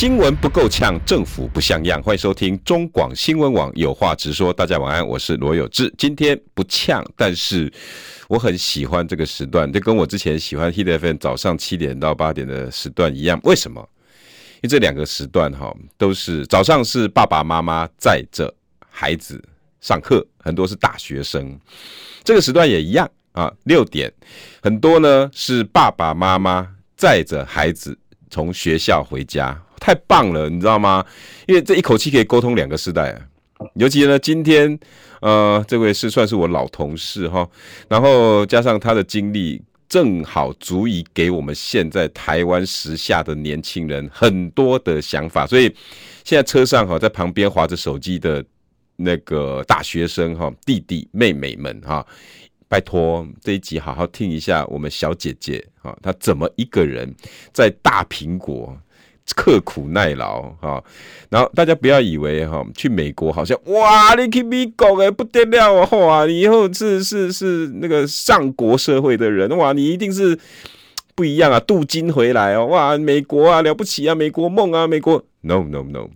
[0.00, 2.02] 新闻不够呛，政府不像样。
[2.02, 4.50] 欢迎收听中广新闻网有话直说。
[4.50, 5.92] 大家晚安，我是罗有志。
[5.98, 7.70] 今天不呛，但是
[8.26, 13.38] 我很喜欢这个时段，就跟我之前喜欢 HDFN 早上七点到八点的时段一样。
[13.42, 13.86] 为什么？
[14.54, 18.50] 因为这两个时段哈，都是早上是爸爸妈妈载着
[18.88, 19.38] 孩子
[19.82, 21.60] 上课，很多是大学生。
[22.24, 24.10] 这个时段也一样啊，六点
[24.62, 27.98] 很多呢是爸爸妈妈载着孩子
[28.30, 29.62] 从学校回家。
[29.80, 31.04] 太棒了，你知道吗？
[31.48, 33.20] 因为这一口气可以沟通两个世代啊。
[33.74, 34.78] 尤其呢，今天
[35.20, 37.46] 呃，这位是算是我老同事哈，
[37.88, 45.46] 然后加上他的经历，正好足以给我们现在台湾时下的年轻人很多的想法。
[45.46, 45.64] 所以
[46.24, 48.42] 现在车上哈，在旁边划着手机的
[48.96, 52.06] 那个大学生哈，弟弟妹妹们哈，
[52.66, 57.14] 拜托这一集好好听一下我们小姐姐哈，她怎么一个人
[57.52, 58.74] 在大苹果。
[59.34, 60.82] 刻苦耐劳哈，
[61.28, 65.96] 然后大家不要以为哈，去美国好像哇，你去美国诶不得了啊！
[65.96, 70.36] 哇，你以后是是是那个上国社会的人哇，你一定是
[71.14, 76.08] 不一样啊，镀金回来哦哇，美国啊了不起啊，美国梦啊，美国 no no no，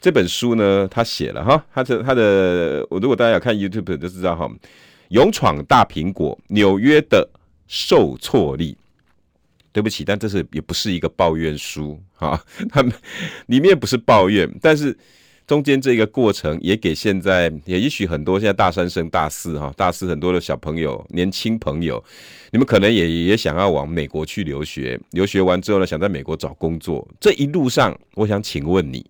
[0.00, 4.50] 这本书呢他写了哈，他的他的我如果大家有看 YouTube 就知道哈，
[5.08, 7.26] 勇闯大苹果，纽约的
[7.66, 8.76] 受挫力。
[9.70, 12.92] 对不起，但这是也不是一个抱怨书啊，他们
[13.46, 14.96] 里面不是抱怨，但是
[15.46, 22.02] 中间这个过程也给现在也也许很多现在大三生大四哈，大四很多的小朋友、年轻朋友，
[22.50, 27.08] 你们可能也也想要往美国去留学，留学完之后呢，想在美国找工作。
[27.18, 29.04] 这一路上，我想请问你，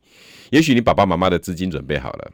[0.51, 2.31] 也许你爸爸妈妈的资金准备好了，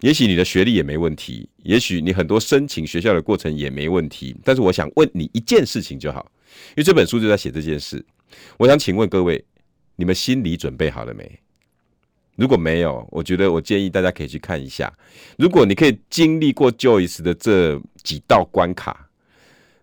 [0.00, 6.26] 也许你的学历也没问题，也许你很多申请学校的过程也没问题，但是我想问你一件事情就好。
[6.70, 8.04] 因为这本书就在写这件事，
[8.56, 9.44] 我想请问各位，
[9.96, 11.40] 你们心理准备好了没？
[12.36, 14.92] 如果没有，我觉得我建议大家可以去看一下。
[15.36, 19.08] 如果你可以经历过 Joyce 的这几道关卡，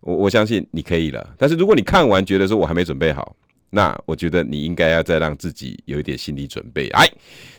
[0.01, 1.35] 我我相信你可以了。
[1.37, 3.35] 但是如果你看完觉得说我还没准备好，
[3.71, 6.87] 那我觉得你应该要再让自己有一点心理准备。
[6.89, 7.05] 哎，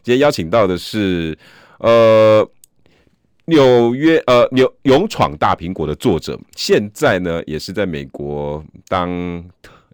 [0.03, 1.37] 今天邀请到的是
[1.79, 2.49] 呃。
[3.47, 9.45] 纽约呃，纽勇闯大苹果的作者，现在呢也是在美国当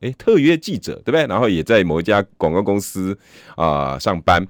[0.01, 1.27] 诶特约记者，对不对？
[1.27, 3.17] 然后也在某一家广告公司
[3.57, 4.47] 啊、呃、上班。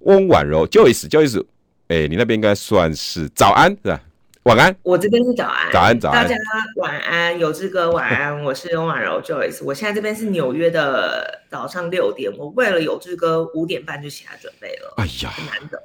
[0.00, 1.44] 翁婉柔，Joyce，Joyce，
[1.88, 4.00] 哎，你那边应该算是早安是吧？
[4.44, 6.34] 晚安，我这边是早安，早安早安，大家
[6.76, 15.78] 晚安，有志哥晚安， 我是翁婉柔 Joyce，我现在这边是纽约的早上六点，我为了有志哥五点半就起来准备了，哎呀，难得。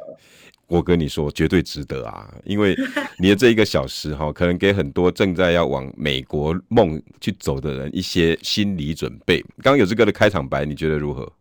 [0.68, 2.28] 我跟你说，绝对值得啊！
[2.44, 2.76] 因为
[3.20, 9.40] 你的这一个小时哈，可能给很多正在要往美国梦去走的人一些心理准备。
[9.62, 11.32] 刚刚有志哥的开场白，你觉得如何？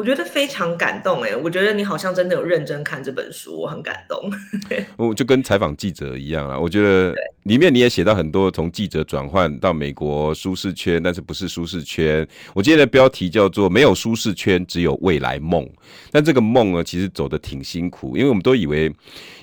[0.00, 1.36] 我觉得非常感动哎！
[1.36, 4.32] 我觉得你好像真的有认真看这本书，我很感动。
[4.96, 12.26] 我就跟采访记者一样啊，我觉得里面你也写到很多从记者转换到美国舒适圈，但是不是舒适圈。
[12.54, 15.68] 我今天的标题叫做“没有舒适圈，只有未来梦”。
[16.10, 18.90] 但这个梦呢，其实走的挺辛苦，因为我们都以为，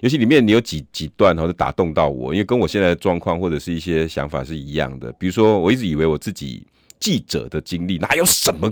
[0.02, 5.12] 尤其里面你有几几段哈，就打动到我，因为跟我现在的状况或者是一些想法是一样的。
[5.20, 6.66] 比如说，我一直以为我自己。
[7.00, 8.72] 记者的经历哪有什么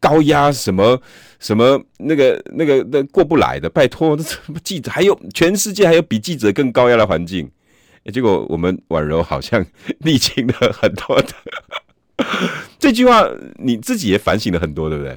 [0.00, 1.00] 高压什么
[1.38, 3.68] 什么那个那个那过不来的？
[3.70, 7.50] 拜托，这什么记者还有全世界还有比记者更高压的环境？
[8.12, 9.64] 结果我们婉柔好像
[10.00, 11.28] 历经了很多的
[12.78, 13.28] 这句话，
[13.58, 15.16] 你自己也反省了很多，对不对？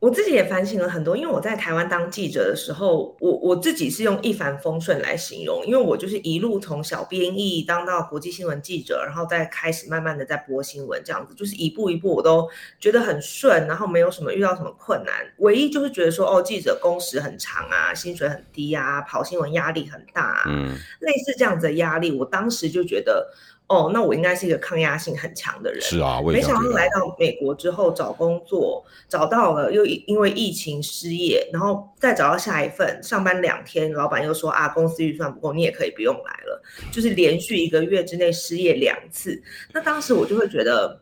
[0.00, 12.48] 我自己也反省了很多，因为我在台湾当记者的时候，我我自己是用一帆风顺来形容，因为我就是一路从小编译当到国际新闻记者，然后再开始慢慢的在播新闻，这样子就是一步一步我都
[12.78, 23.30] 觉得很顺，然后没有什么遇到什么困难，唯一就是觉得说哦，记者工时很长啊，薪水很低啊，跑新闻压力很大啊，嗯，类似这样子的压力，我当时就觉得。
[23.70, 25.80] 哦，那我应该是一个抗压性很强的人。
[25.80, 39.40] 是啊，没想到来到美国之后找工作，找到了又因为疫情失业，然后再找到下一份，上班两天，老板又说啊，公司预算不够，你也可以不用来了，就是连续一个月之内失业两次。
[39.72, 41.00] 那当时我就会觉得。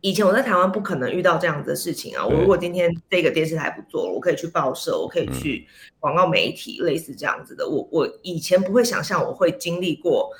[0.00, 2.26] 以前我在台湾不可能遇到这样子的事情啊。
[2.26, 5.66] 我如果今天这个电视台不做了，我可以去报社，我可以去
[5.98, 7.66] 广告媒体，类似这样子的。
[7.66, 10.30] 我我以前不会想象我会经历过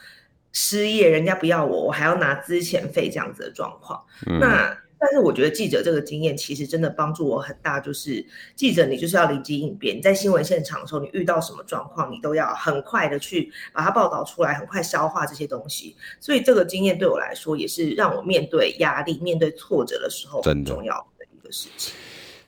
[0.55, 4.03] 失业，人家不要我，我还要拿资遣费这样子的状况。
[4.41, 4.75] 那。
[4.97, 8.25] 但是我觉得记者这个经验其实真的帮助我很大，就是
[8.57, 15.95] 记者你就是要临机应变，你在新闻现场的时候，你遇到什么状况，你都要很快的去把它报道出来，很快消化这些东西。
[16.21, 21.93] 所以这个经验对我来说，也是让我面对压力、面对挫折的时候很重要的一个事情。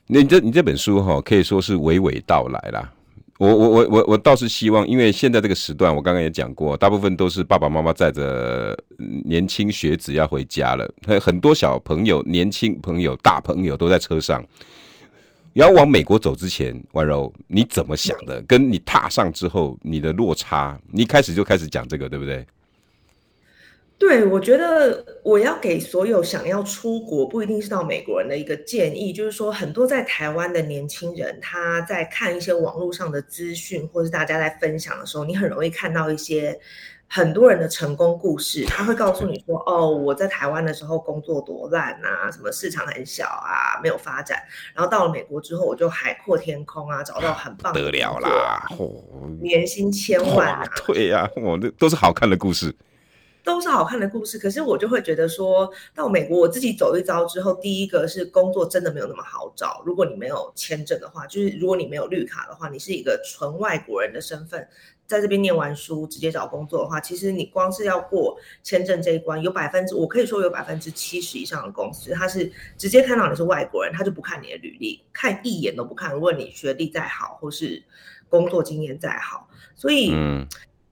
[0.07, 2.91] 你这你这本书哈，可以说是娓娓道来啦。
[3.37, 8.77] 我我我我我倒是希望，因为现在这个时段，我刚刚也讲过，大部分都是爸爸妈妈载着
[9.25, 10.91] 年轻学子要回家了，
[11.21, 14.43] 很多小朋友、年轻朋友、大朋友都在车上。
[15.53, 18.39] 要往美国走之前，婉柔你怎么想的？
[18.43, 22.45] 跟你踏上之后，你的落差，你一开始就开始讲这个，对不对？
[23.99, 36.57] 对，我觉得我要给所有想要出国，不一定是到美国人的一个建议，就是说，很多在台湾的年轻人，他在看一些网络上的资讯，或是大家在分享的时候，你很容易看到一些
[37.07, 38.63] 很多人的成功故事。
[38.65, 44.39] 他会告诉你说：“哦，我在台湾的时候工作多烂啊，什么市场很小啊，没有发展。
[44.75, 48.67] 然后到了美国之后，我就海阔天空啊，找到很棒得了啦，
[49.41, 52.71] 年薪千万啊，对呀，我那都是好看的故事。”
[53.47, 59.81] 都是好看的故事，可是我就会觉得说，到美国我自己走一遭之后，第一个是工作真的没有那么好找。
[59.85, 64.67] 如果你没有签证的话，就是如果你没有绿卡的话，你是一个纯外国人的身份，
[65.05, 77.81] 在这边念完书直接找工作的话，其实你光是要过签证这一关，有百分之我可以说有百分之七十以上的公司，他是直接看到你是外国人，他就不看你的履历，看一眼都不看，问你学历再好或是
[78.27, 80.45] 工作经验再好，所以嗯。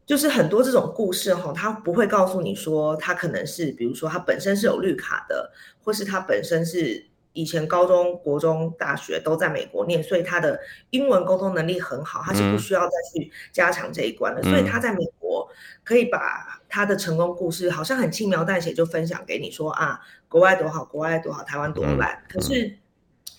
[0.06, 5.52] 就是很多这种故事哈，他不会告诉你说他可能是，比如说他本身是有绿卡的，
[5.84, 10.60] 或是他本身是以前高中国中、大学都在美国念，所以他的
[10.92, 14.44] 英文沟通能力很好，他是不需要再去加强这一关的。
[14.44, 15.50] 所以他在美国
[15.84, 20.00] 可以把他的成功故事好像很轻描淡写就分享给你说啊，
[20.30, 22.24] 国外多好，国外多好，台湾多烂。
[22.30, 22.78] 可是。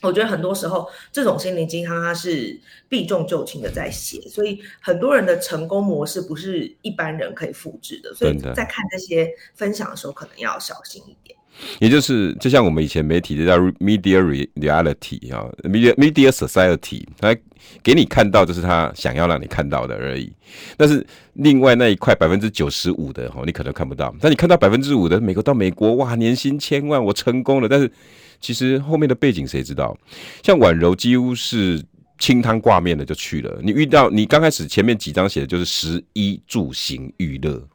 [0.02, 8.14] 我觉得很多时候，这种心灵鸡汤它是避重就轻的在写，所以很多人的成功模式不是一般人可以复制的。
[8.14, 11.36] 所以在看这些分享的时候，可能要小心一点。
[11.78, 14.20] 也就是，就像我们以前媒体的叫 media
[14.54, 17.36] reality 啊，media media society，他
[17.82, 20.32] 给你看到就是他想要让你看到的而已。
[20.76, 24.14] 但是另外那一块百分之九十五的哈，你可能看不到。
[24.20, 27.90] 但你看到百分之五的美国到美国，哇，年薪千万，我成功了，但是。
[28.38, 29.96] 其实后面的背景谁知道？
[30.42, 31.82] 像婉柔几乎是
[32.18, 33.58] 清汤挂面的就去了。
[33.62, 37.66] 你遇到你刚开始前面几章写的就是食衣住行娱乐，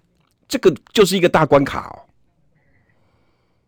[0.47, 1.97] 这个就是一个大关卡哦。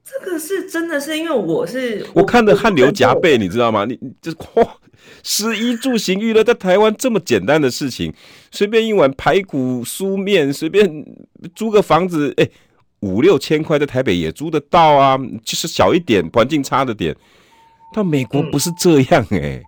[0.04, 3.86] 这个是真的是因为我是我看的汗流浃背，你知道吗？
[3.86, 4.76] 你这哇，
[5.24, 8.14] 食衣住行娱乐在台湾这么简单的事情，
[8.52, 11.06] 随便一碗排骨酥面，随便
[11.56, 12.50] 租个房子，哎。
[13.04, 17.14] 五六千块在台北也租得到啊，就是小一点，环境差的点。
[17.94, 19.64] 到美国不是这样哎、欸嗯，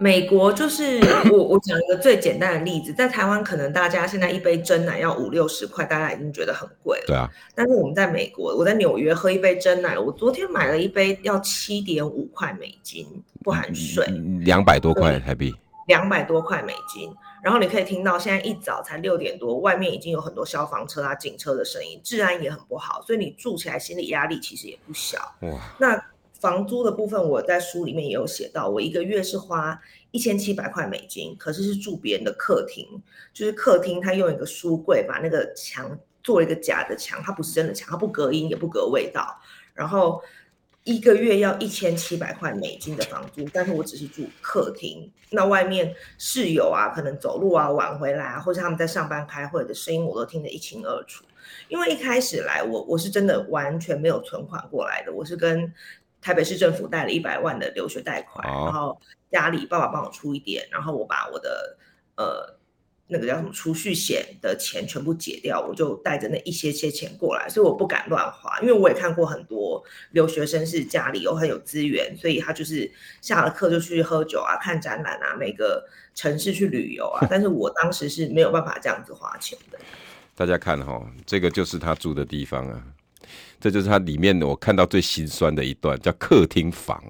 [0.00, 1.00] 美国就是
[1.32, 7.04] 我我讲一个最简单的例子，在台湾可能大家现在一杯真奶要五六十块，大家已经觉得很贵了。
[7.08, 13.06] 对啊，但是我们在美国，我在纽约喝一杯真奶，我昨天买了一杯要七点五块美金，
[13.42, 14.06] 不含税，
[14.40, 15.54] 两百多块台币，
[15.88, 17.12] 两百多块美金。
[17.40, 25.18] 然后你可以听到，现在一早才六点多，外面已经有很多消防车啊、警车的声音，治安也很不好，所以你住起来心理压力其实也不小。
[25.42, 25.58] 哇！
[25.78, 25.96] 那
[26.38, 29.80] 房租的部分，我在书里面也有写到，我一个月是花
[30.10, 32.86] 一千七百块美金，可是是住别人的客厅，
[33.32, 39.38] 就是客厅他用一个书柜把那个墙做了一个假的墙，它不是真的墙，它不隔音也不隔味道，
[39.74, 40.22] 然后。
[40.84, 51.26] 一个月要一千七百块美金的房租，但是我只是住客厅，那外面室友啊，可能走路啊晚回来啊，或者他们在上班开会的声音，我都听得一清二楚。
[51.68, 55.70] 因为一开始来我我是真的完全没有存款过来的，我是跟
[56.20, 61.76] 台北市政府贷了一百万的留学贷款，然后家里爸爸帮我出一点，然后我把我的
[62.16, 62.58] 呃。
[63.10, 75.82] 那个叫什么储蓄险的钱全部解掉，我就带着那一些些钱过来，所以我不敢乱花，因为我也看过很多留学生是家里有很有资源，所以他就是下了课就去喝酒啊、看展览啊、每个
[76.14, 79.78] 城市去旅游啊， 但是我当时是没有办法这样子花钱的。
[80.34, 82.82] 大家看哈、哦，这个就是他住的地方啊，
[83.60, 87.02] 这就是它里面我看到最心酸的一段，叫客厅房。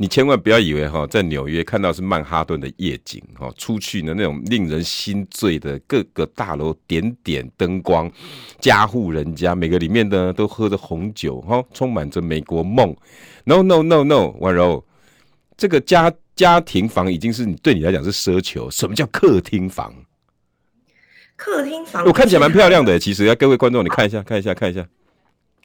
[0.00, 8.08] 你千万不要以为哈，在纽约看到是曼哈顿的夜景哈，出去呢那种令人心醉的各个大楼点点灯光，
[8.60, 12.96] 家户人家每个里面呢都喝着红酒哈，充满着美国梦。
[13.42, 14.84] No No No No，婉柔，
[15.56, 18.70] 这个家家庭房已经是你对你来讲是奢求。
[18.70, 19.92] 什么叫客厅房？
[21.34, 24.86] 客厅房我看起来蛮漂亮的，其实要各位观众你看一下，看一下，看一下。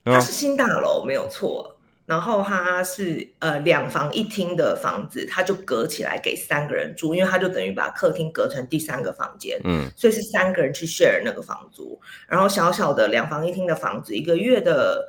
[0.06, 1.70] 它是新大楼，没有错。
[2.06, 11.98] 然后它是呃两房一厅的房子，它就隔起来给三个人住，因为它就等于把客厅隔成第三个房间，嗯，所以是三个人去 share 那个房租。
[12.28, 15.08] 然后小小的两房一厅的房子，一个月的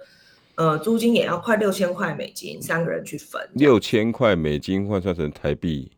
[0.55, 3.43] 呃租金也要快六千块美金，三个人去分。
[3.55, 5.91] 六千块美金换算成台币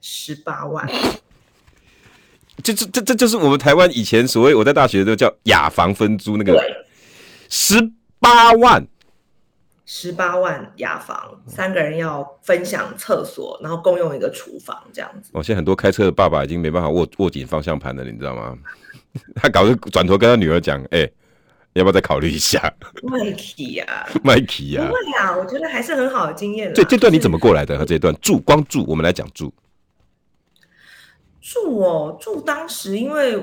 [0.00, 0.88] 十八万。
[2.64, 6.58] 这这这这就是我们台湾以前所谓我在大学都叫雅房分租那个
[7.50, 7.76] 十
[8.20, 8.86] 八万。
[9.90, 15.30] 十八万雅房，三个人要分享厕所，然后共用一个厨房，这样子。
[15.32, 18.54] 哦，现在很多开车的爸爸已经没办法握握紧方向盘了，你知道吗？
[19.34, 21.12] 他搞得转头跟他女儿讲：“哎、欸，
[21.72, 22.70] 要不要再考虑一下？”
[23.02, 26.70] 麦琪呀，麦琪呀，不会啊，我觉得还是很好的经验。
[26.74, 27.78] 这这段你怎么过来的？
[27.78, 29.50] 和这段住光住，我们来讲住。
[31.40, 33.42] 住哦，住当时因为。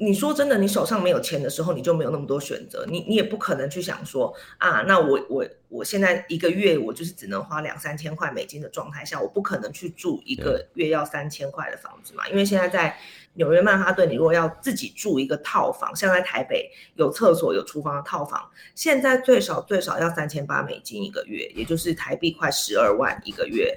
[0.00, 2.86] 你说真的，你手上没有钱的时候，你就没有那么多选择。
[2.88, 12.26] 你你也不可能去想说啊，那我我我现在一个月我就是只能花两三千块美金的状态下，我不可能去住一个月要三千块的房子嘛。
[12.28, 12.96] 因为现在在
[13.34, 23.76] 纽约曼哈顿，你如果要自己住一个套房，像在台北有厕所有厨房的套房，现在最少最少要三千八美金一个月，也就是台币快十二万一个月。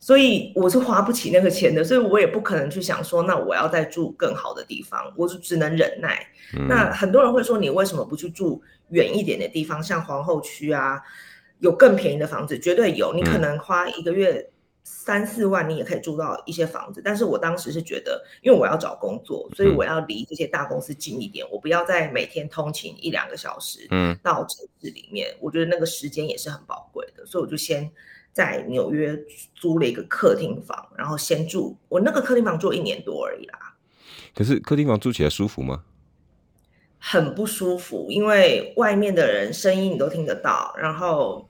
[0.00, 6.24] 所以我是花不起那个钱的，所以我也不可能去想说，那我要再住更好的地方，我就只能忍耐。
[6.56, 6.68] 嗯。
[6.68, 11.02] 那很多人会说，你为什么不去住远一点的地方，像皇后区啊，
[11.58, 13.12] 有更便宜的房子，绝对有。
[13.12, 14.48] 你可能花一个月
[14.84, 17.02] 三四万，你也可以住到一些房子。
[17.04, 27.90] 但是我当时是觉得，因为我要找工作，所以我要离这些大公司近一点，我不要再每天通勤一两个小时，嗯，到城市里面，我觉得那个时间也是很宝贵的，所以我就先。
[28.38, 29.18] 在纽约
[29.52, 31.76] 租了一个客厅房，然后先住。
[31.88, 33.74] 我那个客厅房住一年多而已啦。
[34.32, 35.82] 可是客厅房住起来舒服吗？
[37.00, 41.48] 很不舒服，因为外面的人声音你都听得到，然后。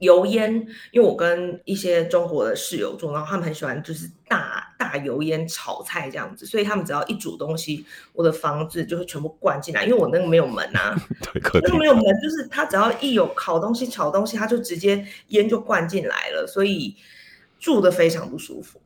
[0.00, 0.52] 油烟，
[0.90, 10.94] 因为我跟一些中国的室友住，然后他们很喜欢就是大大油烟炒菜这样子，所以他们只要一煮东西，我的房子就会全部灌进来，因为我那个没有门啊，
[11.34, 16.94] 那个没有门，就是他只要一有烤东西、炒东西，他就直接烟就灌进来了，所以
[17.58, 18.80] 住的非常不舒服。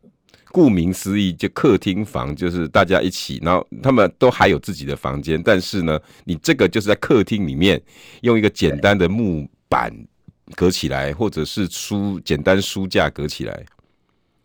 [0.50, 7.78] 顾名思义，就客厅房就是大家一起，然后他们都还有自己的房间，但是呢，你这个就是在客厅里面
[8.22, 9.92] 用一个简单的木板。
[10.56, 13.66] 隔起来，或者是书简单书架隔起来，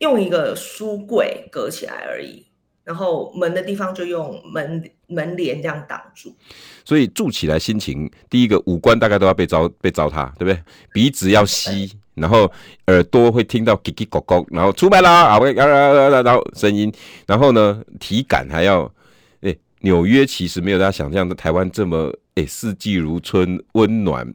[0.03, 2.45] 用一个书柜隔起来而已。
[2.83, 6.35] 然后门的地方就用门门帘这样挡住。
[6.83, 10.61] 所以住起来心情，第一个五官大概都要被糟被糟蹋，对不对？
[10.91, 12.51] 鼻子要吸，然后
[12.87, 16.91] 耳朵会听到叽叽咕咕，然后出来啦啊，然后声音，
[17.25, 18.91] 然后呢体感还要，
[19.39, 24.27] 哎，纽约其实没有大家想象的台湾这么哎四季如春温暖，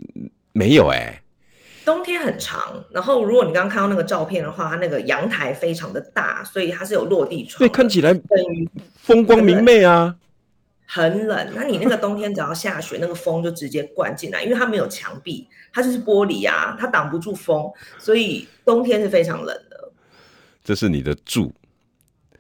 [0.55, 1.21] 没有哎。
[1.89, 8.69] 冬天很长，然后如果你刚刚看到那个照片的话，它那个阳台非常的大，所以它是有落地窗，对，看起来等于
[9.01, 10.15] 风光明媚啊。
[10.85, 19.91] 很冷，那你那个冬天只要下雪，那个风就直接灌进来，因为它没有墙壁，它就是玻璃啊，它挡不住风，所以冬天是非常冷的。
[20.63, 21.51] 这是你的住，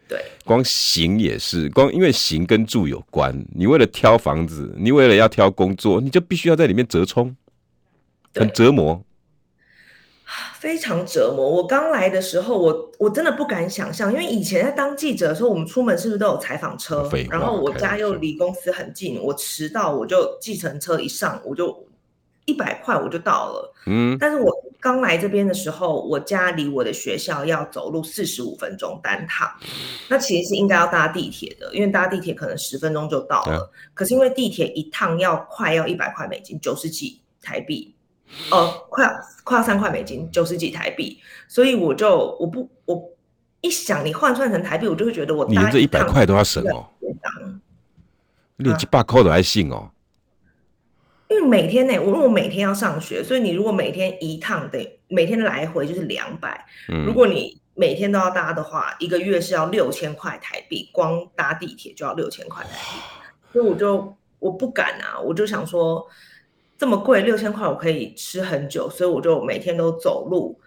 [0.06, 7.34] 对，光行也是，光因为行跟住有关，你为了挑房子，你为了要挑工作，你就必须要在里面折冲，
[8.34, 9.02] 很折磨。
[10.58, 11.48] 非常折磨。
[11.48, 17.08] 我刚来的时候，我我真的不敢想象，因为以前在当记者的时候，我们出门是不是都有采访车？
[17.30, 21.86] 然后我家又离公司很近，我迟到我就计程车一上我就
[22.44, 23.74] 一百块我就到了。
[23.86, 29.48] 嗯，但是我刚来这边的时候，我家离我的学校要走路四十五分钟单趟，
[30.08, 33.70] 那其实是应该要搭地铁的，因为搭地铁可能十分钟就到了。
[33.94, 37.94] 可是因为地铁一趟要快要一百块美金，九十几台币。
[38.50, 41.18] 哦，快要快要三块美金，九十几台币，
[41.48, 43.10] 所以我就我不我
[43.60, 46.86] 一想，你换算成台币，我就会觉得我搭这一百块都要省哦，
[48.56, 49.90] 连几百块都还信哦。
[51.28, 63.00] 因为每天呢，我如果每天要上学，所以你如果每天一趟得每天来回就是两百，嗯，如果你每天都要搭的话，一个月是要六千块台币，光搭地铁就要六千块台币，
[63.52, 66.06] 所以我就我不敢啊，我就想说。
[66.78, 70.58] 这么贵，六千块我可以吃很久，所以我就每天都走路，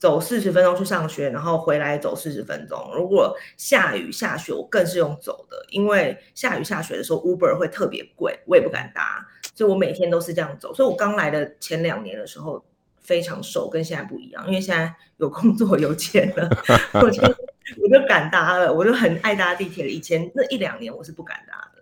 [0.00, 2.76] 走四十分钟去上学，然后回来走四十分钟。
[2.92, 10.74] 如果下雨下雪，我更是用走的，因为下雨下雪的时候 Uber 会特别贵，我也不敢搭，所以我每天都是这样走。
[10.74, 12.64] 所以我刚来的前两年的时候
[13.00, 16.50] 非常瘦，跟现在不一样，因为现在有工作有钱了，
[16.94, 17.22] 我就
[17.80, 19.88] 我就敢搭了，我就很爱搭地铁了。
[19.88, 21.73] 以前那一两年我是不敢搭的。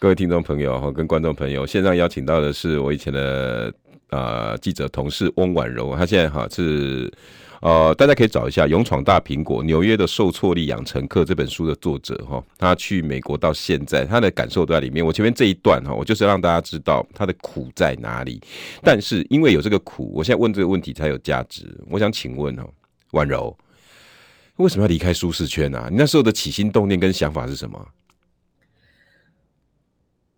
[0.00, 3.72] 各位听众朋友和跟观众朋友，线上邀请到的是我以前的。
[4.08, 7.08] 呃，记者同事翁婉柔，她现在哈是
[7.60, 15.04] 呃，大家可以找一下《勇闯大苹果：纽约的受挫力养成课》这本书的作者哈，她去美国到现在，她的感受都在里面。
[15.06, 18.40] 我前面这一段哈，我就是让大家知道她的苦在哪里。
[18.82, 21.72] 但是因为有这个苦，我现在问这个问题才有价值。
[21.88, 22.64] 我想请问哦，
[23.12, 23.56] 婉柔，
[24.56, 25.86] 为什么要离开舒适圈啊？
[25.88, 27.86] 你那时候的起心动念跟想法是什么？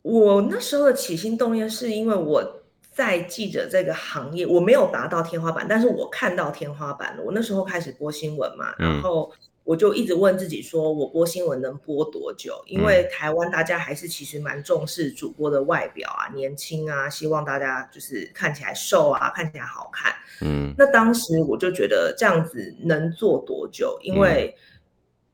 [0.03, 2.59] 我那时候的起心动念是因为我。
[2.95, 7.23] 在记者这个行业，我没有达到天花板，但是我看到天花板了。
[7.23, 9.33] 我那时候开始播新闻嘛，然后
[9.65, 12.63] 我就一直问自己说，我播新闻能播多久？
[12.67, 20.13] 因为台湾大家还是其实蛮重视主播的外表啊，年轻啊，希望大家就是看起来瘦啊，看起来好看。
[20.43, 23.99] 嗯，那当时我就觉得这样子能做多久？
[24.03, 24.55] 因为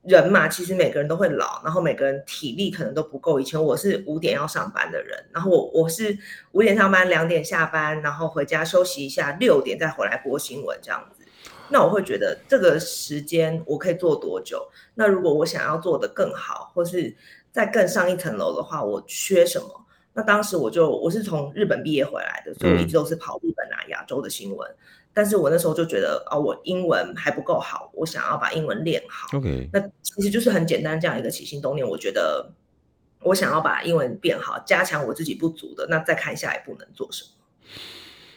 [0.09, 3.39] 人嘛，其实每个人都会老，然后每个人体力可能都不够。
[3.39, 6.17] 以前我是五点要上班的人，然后我我是
[6.53, 11.25] 五点上班，两点下班，然后回家休息一下，六点再回来播新闻这样子。
[11.69, 14.67] 那我会觉得这个时间我可以做多久？
[14.95, 17.15] 那如果我想要做得更好，或是
[17.53, 19.85] 再更上一层楼的话，我缺什么？
[20.15, 24.69] 那当时我就我是从日本毕业回来的，所以我一直都是跑日本啊、亚洲的新闻。
[25.19, 29.37] 但是我那时候就觉得，哦，我英文还不够好，我想要把英文练好。
[29.37, 31.85] OK，那其实就是很简单这样一个起心动念。
[31.85, 32.49] 我觉得
[33.23, 37.31] 我想要把英文变好，加强我自己不足的，那再看下一步能做什么。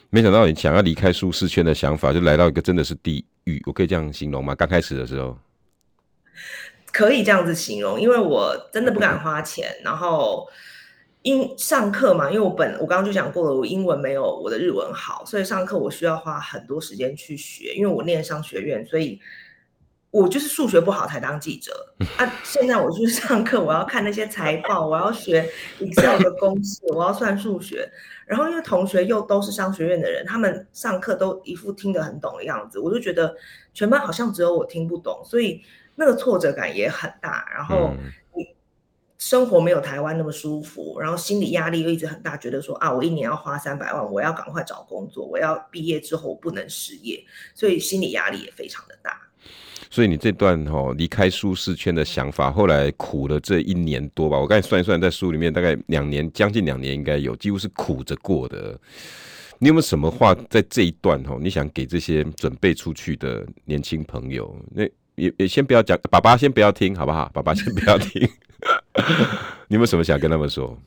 [0.09, 3.61] 没想到你想要离开舒适圈的想法，就来到一个真的是地狱。
[3.67, 4.55] 我可以这样形容吗？
[4.55, 5.37] 刚开始的时候，
[6.91, 10.49] 可以这样子形容，因为我真的不敢花钱，然后。
[11.23, 17.75] 因上课嘛，因为我本我刚刚就讲过了，我英文没有我的日文好，所以上课我需要花很多时间去学。
[17.75, 19.19] 因为我念商学院，所以
[20.09, 22.33] 我就是数学不好才当记者 啊。
[22.43, 25.47] 现在我去上课，我要看那些财报，我要学
[25.79, 27.87] Excel 的公式，我要算数学。
[28.25, 33.35] 然后因为同学又都是商学院的人，他们上课都一副听得很懂的样子，我就觉得
[33.75, 35.61] 全班好像只有我听不懂，所以
[35.93, 37.47] 那个挫折感也很大。
[37.53, 37.91] 然后。
[39.21, 49.21] 生活没有台湾那么舒服，然后心理压力又一直很大，觉得说啊，我一年要花三百万，我要赶快找工作，我要毕业之后不能失业，所以心理压力也非常的大。
[49.91, 54.39] 所以你这段哦离开舒适圈的想法，后来苦了这一年多吧？
[54.39, 58.75] 我刚才算一算，在书里面大概两年，将近两年应该有，几乎是苦着过的。
[59.59, 61.37] 你有没有什么话在这一段哦？
[61.39, 64.55] 你想给这些准备出去的年轻朋友？
[64.71, 64.83] 那
[65.15, 67.29] 也也先不要讲，爸爸先不要听好不好？
[67.33, 68.21] 爸爸先不要听。
[69.67, 70.77] 你有没有什么想跟他们说？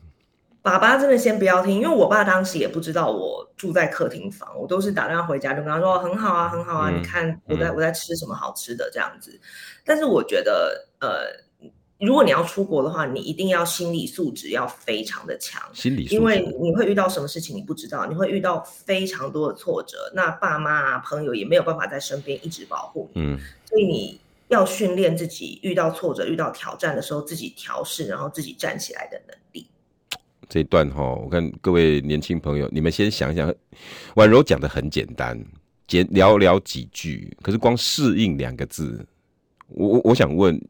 [0.61, 9.39] 爸爸真的先不要听，因为我爸当时也不知道我住在客厅房，我都是打电话回家就跟他说很好啊，很好啊，嗯、你看我在我在吃什么好吃的这样子。
[9.83, 24.19] 但是我觉得，呃，如果你要出国的话，你一定要心理素质要非常的强，心理素质，因为你会遇到什么事情你不知道，你会遇到非常多的挫折，那爸妈啊朋友也没有办法在身边一直保护你，嗯，所以你。
[24.49, 29.65] 要训练自己遇到挫折、遇到挑战的时候，自己调试，然后自己站起来的能力。
[30.47, 33.51] 这一段哈，我看各位年轻朋友，你们先想想，
[34.13, 35.43] 婉柔讲的很简单，
[35.87, 39.03] 简寥寥几句，可是光适应两个字，
[39.69, 40.61] 我我我想问，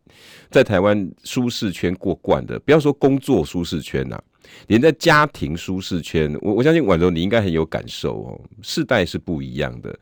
[0.50, 4.24] 在台湾舒适圈过惯的，不要说工作舒适圈呐、啊，
[4.68, 9.94] 连在家庭舒适圈，我我相信婉柔你应该很有感受哦，世代是不一样的。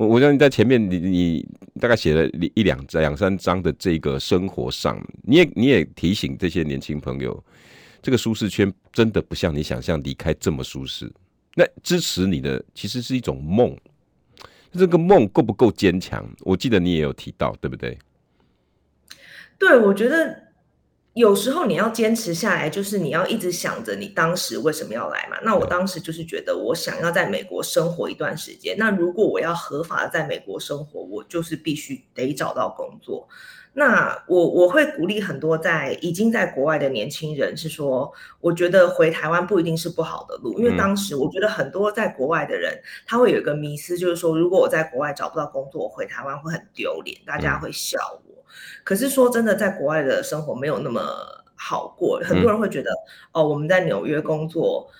[0.00, 1.46] 我我相信在前面你你
[1.78, 7.44] 大概写了一两两三章的这个生活上，你也你也提醒这些年轻朋友，
[8.00, 11.12] 这个舒适圈真的不像你想象离开这么舒适。
[11.54, 13.76] 那支持你的其实是一种梦，
[14.72, 16.26] 这个梦够不够坚强？
[16.44, 17.98] 我记得你也有提到，对不对？
[19.58, 20.49] 对，我觉得。
[21.20, 25.36] 有时候你要坚持下来，就是你要一直想着你当时为什么要来嘛。
[25.42, 28.74] 那我当时就是觉得我想要在美国生活一段时间。
[28.78, 33.28] 那如果我要合法的在美国生活，我就是必须得找到工作。
[33.72, 48.29] 那我我会鼓励很多在已经在国外的年轻人，是说我觉得回台湾不一定是不好的路，因为当时我觉得很多在国外的人他会有一个迷思，就是说如果我在国外找不到工作，我回台湾会很丢脸，大家会笑我。
[48.84, 51.02] 可是说真的，在国外的生活没有那么
[51.54, 52.20] 好过。
[52.24, 52.90] 很多人会觉得，
[53.32, 54.90] 哦，我们在纽约工作，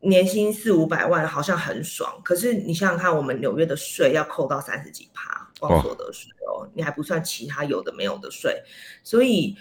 [0.00, 8.62] 年薪四五百万好像很爽，可是你想想看，我们纽约的税要扣到三十几趴，光所得税哦，你还不算其他有的没有的税，
[9.02, 9.56] 所以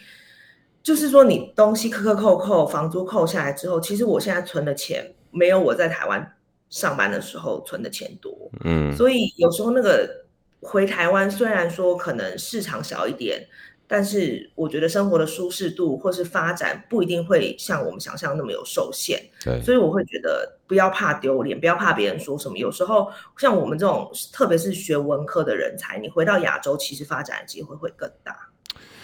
[0.83, 6.35] 就是说你东西克克扣扣，房租扣下来之后，其实我现在存的钱没有我在台湾
[6.69, 10.20] 上班的时候存的钱多，嗯，所以有时候那个
[10.61, 13.45] 回台湾虽然说可能市场小一点。
[13.93, 22.57] 但是我觉得生活的舒适度或是发展不一定会像我们想象那么有受限，对，所以我会觉得不要怕丢脸，不要怕别人说什么。
[22.57, 28.33] 有时候像我们这种，特别是学文科的人才，你回到亚洲，其实发展的机会会更大。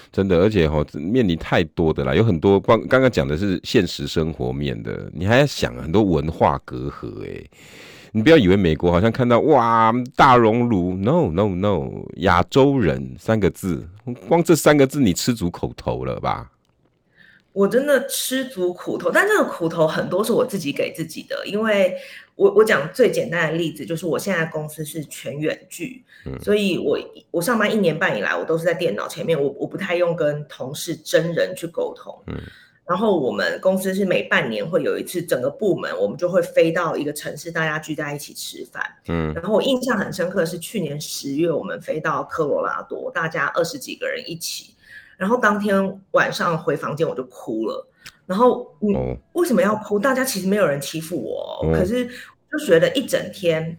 [0.09, 7.43] 真的，而且哈、哦，面临太多的啦，有很多刚刚刚讲的是现实生活面的，你还要想很多文化隔阂哎。
[8.17, 13.87] 你不要以为美国好像看到哇大熔炉，no no no，亚洲人三个字，
[14.27, 16.51] 光这三个字你吃足苦头了吧？
[17.53, 21.95] 我真的吃足苦头，但这个苦头很多是我自己给自己的，因为
[22.33, 26.97] 我我讲最简单的例子就是我现在公司是全远距，嗯，所以我
[27.29, 32.35] 我上班一年半以来，我都是在电脑前面，我我不太用跟同事真人去沟通，嗯。
[32.87, 38.81] 然后我们公司是每半年会有一次，整个部门我们就会飞到一个城市，大家聚在一起吃饭。
[39.09, 44.73] 嗯，然后我印象很深刻的是去年十月，我们飞到科罗拉多，大家二十几个人一起。
[45.17, 47.85] 然后当天晚上回房间我就哭了。
[48.25, 48.95] 然后你
[49.33, 49.99] 为什么要哭？
[49.99, 53.77] 大家其实没有人欺负我，可是就觉得一整天。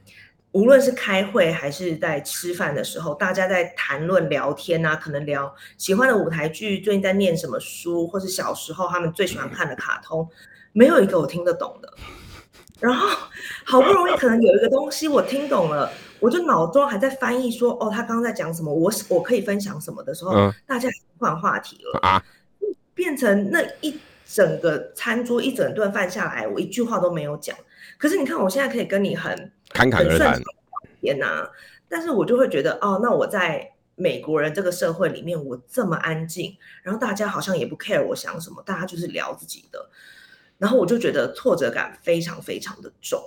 [0.53, 10.29] 无论是开会还是在吃饭的时候，大家在谈论聊天啊，可能聊喜欢的舞台剧，最近在念什么书，或是小时候他们最喜欢看的卡通，
[10.73, 11.93] 没有一个我听得懂的。
[12.81, 13.09] 然后
[13.65, 22.25] 好不容易可能有一个东西我听懂了，我就脑中还在翻译说，哦，他刚刚在讲什么，我我可以分享什么的时候，嗯、大家换话题了啊，
[22.95, 23.99] 变成那一
[24.29, 27.57] 整个餐桌一整顿饭下来，我一句话都没有讲。
[27.97, 29.51] 可是你看，我现在可以跟你很。
[29.71, 30.41] 侃侃而谈，
[31.01, 31.51] 天哪！
[31.89, 39.91] 但是我就会觉得，哦，那我在美国人这个社会里面，我这么安静，然后大家好像也不 care 我想什么，大家就是聊自己的，
[40.59, 43.21] 然后我就觉得挫折感非常非常的重。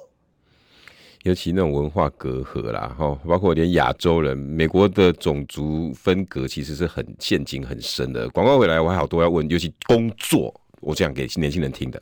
[1.23, 8.27] 尤其那种文化隔阂啦，哈，包括连亚洲人，美国的种族分隔其实是很陷阱很深的。
[8.29, 12.01] 广告回来，我还好多要问，尤其工作，我这样给年轻人听的。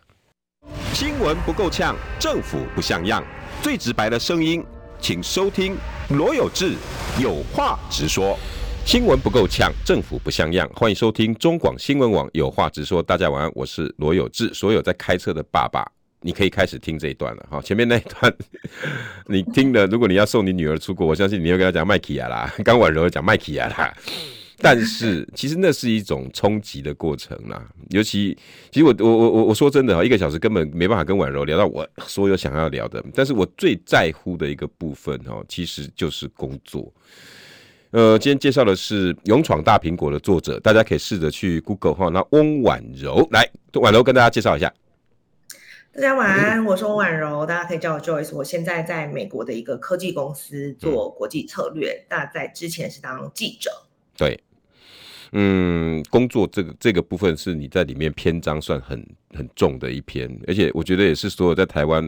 [0.93, 3.23] 新闻不够呛，政府不像样。
[3.61, 4.63] 最直白的声音，
[4.99, 5.75] 请收听
[6.09, 6.73] 罗有志
[7.21, 8.37] 有话直说。
[8.85, 13.03] 新闻不够呛，政府不像样，欢迎收听中广新闻网有话直说。
[13.03, 14.51] 大家晚安，我是罗有志。
[14.53, 15.85] 所有在开车的爸爸，
[16.21, 17.45] 你可以开始听这一段了。
[17.51, 18.33] 好，前面那一段
[19.27, 22.51] 你听了，如果你要送你女儿出国，我相信你会跟她讲麦琪亚啦。
[22.63, 23.93] 刚婉柔讲麦琪亚啦。
[24.61, 28.37] 但是其实那是一种冲击的过程啦，尤其
[28.69, 33.03] 其实我我我我我说真的哈，一个小时根本没办法跟婉柔聊到我所有想要聊的。
[33.13, 36.91] 但是我最在乎的一个部分哦，其实就是工作。
[37.91, 42.09] 呃，今天介绍的是《勇闯大苹果》的作者，大家可以试着去 Google 哈。
[42.09, 43.49] 那翁婉柔来，
[43.81, 44.71] 婉柔跟大家介绍一下。
[45.93, 48.35] 大家晚安，我是翁婉柔，大家可以叫我 Joyce。
[48.35, 53.71] 我现在在美国的一个科技公司做国际策略，大家在之前是当记者。
[54.15, 54.39] 对。
[55.31, 62.07] 嗯，工作这个这个部分是你在里面篇章算很很重的一篇，而且我觉得也是所有在台湾，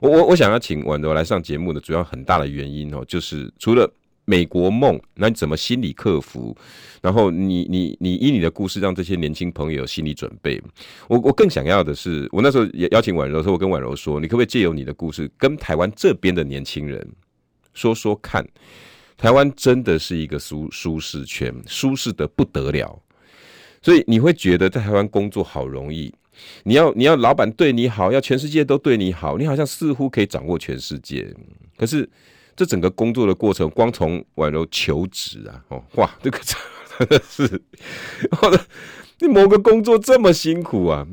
[0.00, 3.92] 我我我想要请婉柔来上节目的主要很大的原因哦，就是除了
[4.24, 6.56] 美国梦，那你怎么心理克服？
[7.02, 10.62] 然后你你你以你的故事让这些年轻朋友有心理准备。
[11.08, 17.04] 我我更想要的是，我那时候也邀请婉柔说，我跟婉柔说，你可不可以借由你的故事跟台湾这边的年轻人
[17.74, 18.46] 说说看？
[19.20, 22.98] 台湾真的是一个舒舒适圈，舒适得不得了，
[23.82, 26.10] 所以你会觉得在台湾工作好容易。
[26.62, 31.30] 你要你要老板对你好，要全世界都对你好，你好像似乎可以掌握全世界。
[31.76, 32.08] 可是
[32.56, 37.62] 这整个工作的过程，光从婉柔求职啊，哦哇，这个真的是，
[39.20, 41.06] 你某个工作这么辛苦啊。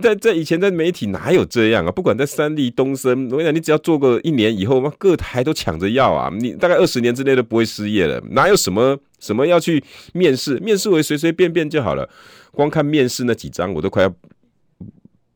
[0.00, 1.92] 在在以前在媒体哪有这样啊？
[1.92, 6.30] 不管在三立、东森，我跟你讲，你只要做个一年以后嘛，各台都抢着要啊！
[6.38, 8.20] 你大概二十年之内都不会失业了。
[8.30, 10.58] 哪有什么什么要去面试？
[10.60, 12.08] 面试为随随便便就好了。
[12.52, 14.08] 光看面试那几张，我都快要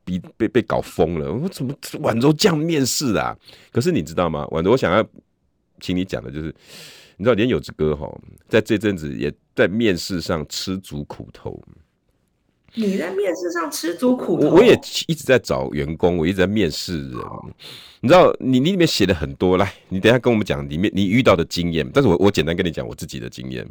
[0.03, 1.31] 被被被搞疯了。
[1.31, 3.37] 我怎么婉柔这样面试啊？
[3.71, 4.45] 可是你知道吗？
[4.51, 5.05] 婉柔，我想要
[5.79, 6.53] 请你讲的就是，
[7.17, 8.09] 你知道连有志哥哈，
[8.49, 11.61] 在这阵子也在面试上吃足苦头。
[12.75, 14.73] 你在面试上吃足苦头，我也
[15.07, 17.19] 一直在找员工，我一直在面试人。
[18.01, 21.89] 你知道，你你里面写了很多，来，你等一下跟我们讲里面你遇到的经验。
[21.93, 23.65] 但是我我简单跟你讲我自己的经验。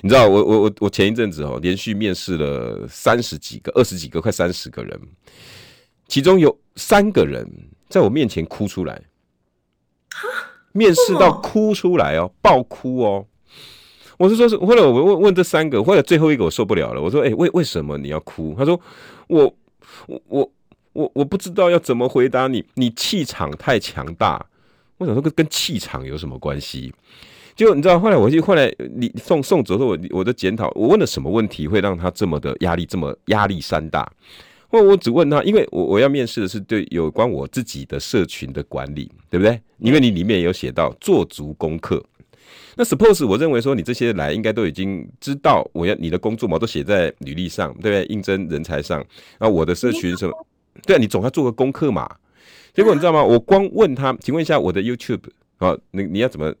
[0.00, 4.98] 你知道，我我我我前一阵子哦，连续面试了三十几个、二十几个、快三十个人，
[6.06, 7.46] 其中有三个人
[7.88, 9.02] 在我面前哭出来，
[10.72, 13.26] 面试到哭出来哦，爆哭哦。
[14.18, 18.80] 我是说是，后来我问问这三个，后来最后一个我受不了了，我说：“哎，为为什么你要哭？”他说
[19.28, 19.54] ：“我
[20.06, 20.50] 我我
[20.92, 24.44] 我我不知道要怎么回答你，你气场太强大。”
[24.98, 26.92] 我想说跟跟气场有什么关系？
[27.56, 34.08] 就你知道，后来我就后来你送送走的时候，我我的检讨，我问了什么问题会让他这么的压力这么压力山大？
[34.68, 39.60] 或我只问他，因为我我要面试的是对有关我自己的社群的管理，对不对？
[39.78, 42.04] 因为你里面有写到做足功课。
[42.76, 48.04] 那 suppose 我认为说你这些来应该都已经知道我要你的工作嘛，都写在履历上，对不对？
[48.06, 48.98] 应征人才上，
[49.38, 50.46] 然后我的社群什么，
[50.86, 52.08] 对啊，你总要做个功课嘛。
[52.72, 53.22] 结果你知道吗？
[53.22, 55.22] 我光问他，请问一下我的 YouTube
[55.58, 56.52] 啊，你你要怎么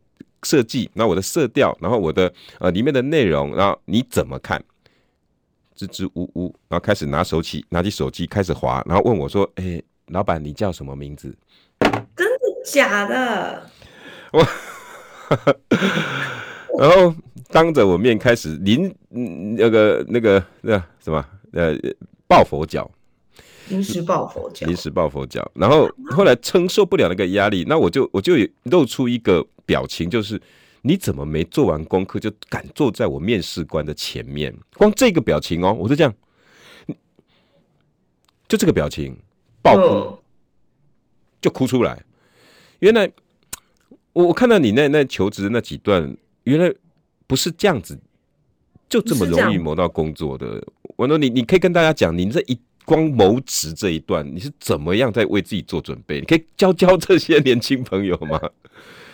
[0.44, 0.88] 设计？
[0.94, 4.62] 然后我的色调，然后我的呃里面的内容，然后你怎么看？
[5.74, 11.34] 支支吾吾，然后开始拿手起拿起手机开始滑，然后问我说：“哎，老板你叫什么名字？”
[12.14, 13.68] 真的假的？
[14.32, 14.46] 我，
[16.78, 17.14] 然后
[17.48, 18.94] 当着我面开始临
[19.56, 21.76] 那个那个那什么呃
[22.26, 22.90] 抱佛脚。
[23.68, 28.34] 临时抱佛脚，临时抱佛脚，然后后来承受不了那个压力，那我就我就
[28.64, 30.38] 露出一个表情，就是
[30.82, 34.54] 你怎么没做完功课就敢坐在我面试官的前面？
[34.74, 36.14] 光这个表情哦，我就这样，
[38.46, 39.16] 就这个表情，
[39.62, 40.18] 爆哭，
[41.40, 42.04] 就哭出来。
[42.80, 43.10] 原来
[44.14, 46.74] 我我看到你那那求职那几段，原来
[47.26, 47.98] 不是这样子，
[48.88, 50.64] 就这么容易谋到工作的。
[50.96, 52.58] 我说你你可以跟大家讲，你这一。
[52.86, 56.20] 光谋职这一段，你是怎么样在为自己做准备？
[56.20, 58.38] 你可以教教这些年轻朋友吗？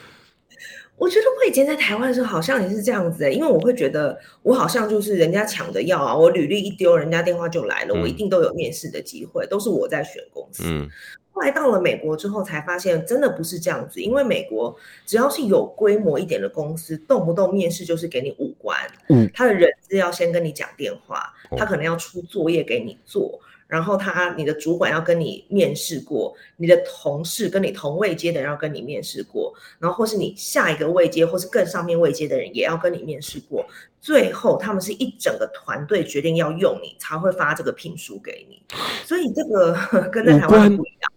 [0.98, 10.64] 我觉得我以前在台湾的时候好像也是这样子哎、欸，因为我会觉得我好像就是人家抢着要啊，我履历一丢，人家电话就来了，嗯、我一定都有面试的机会，都是我在选公司。
[10.66, 10.88] 嗯、
[11.32, 23.40] 后来到了美国之后才发现，真的不是这样子，因为美国只要是有规模一点的公司，动不动面试就是给你五关，嗯，他的人资要先跟你讲电话，他可能要出作业给你做。
[23.68, 33.64] 然后他，你的主管要跟你面试过，你的同事跟你同位阶的人要跟你面试过，然后或是你下一个位阶或是更上面位阶的人也要跟你面试过，
[34.00, 38.60] 最后他们是一整个团队决定要用你，才会发这个聘书给你。
[39.04, 39.72] 所以这个
[40.10, 41.12] 跟在台湾不一样。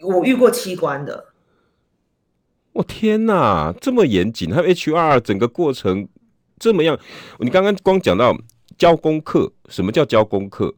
[0.00, 1.26] 我遇过七关的。
[2.72, 6.08] 我天哪，这么严谨，还有 HR 整个过程
[6.58, 6.98] 这么样？
[7.40, 8.36] 你刚刚光讲到
[8.76, 10.72] 交功课，什么叫交功课？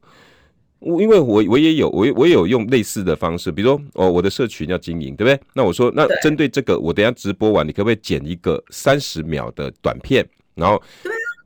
[0.79, 5.39] 我因为我我也有我我也有用类似的方式，比如说哦，我的社群要经营，对不对？
[5.53, 10.27] 那我说，那针对这个，我等下直播完，你可不可以剪一个三十秒的短片？
[10.55, 10.83] 然后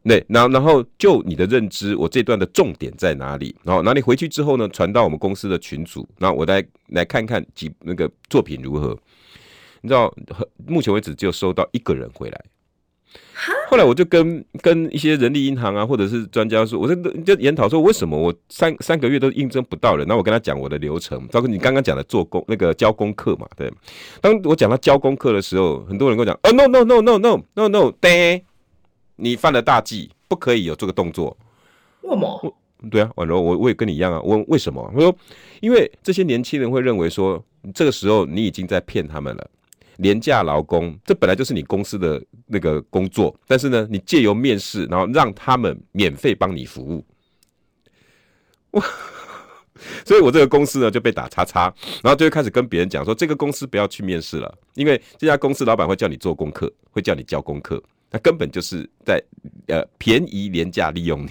[0.04, 3.56] 对，然后然后就你的认知，我这段的重点在哪里？
[3.62, 8.96] 然后那你回去之后呢，传到我们公司的群组，然后我来来看看几那个作品如何？
[9.80, 10.14] 你知道，
[10.66, 12.44] 目前为止只有收到一个人回来。
[13.68, 20.06] 后来我就跟跟一些人力银行啊，或者是专家说，我就就研讨说，为什么我三三个月都应征不到人？
[20.06, 23.72] 那我跟他讲我的流程，包括你刚刚讲的做功那个交功课嘛，对。
[24.20, 28.44] 当我讲到交功课的时候，很多人跟我讲，哦，no no no no no no no，对，
[29.16, 31.37] 你犯了大忌，不可以有这个动作。
[32.03, 32.55] 为什么？
[32.90, 34.20] 对啊，婉柔，我我也跟你一样啊。
[34.22, 34.92] 问为什么？
[34.94, 35.16] 我说，
[35.61, 37.42] 因为这些年轻人会认为说，
[37.74, 39.50] 这个时候你已经在骗他们了。
[39.98, 47.05] 廉价劳工，这本来就是你公司的那个工作，但是呢，你借由面试，然后让他们免费帮你服务，
[48.72, 48.85] 哇！
[50.05, 51.72] 所以我这个公司呢就被打叉叉，
[52.03, 57.81] 然后就会开始跟别人讲说，这个公司不要去面试了，因为这家公司老板会叫你做功课，会叫你交功课，
[58.14, 59.20] 那根本就是在
[59.66, 61.31] 呃便宜廉价利用你。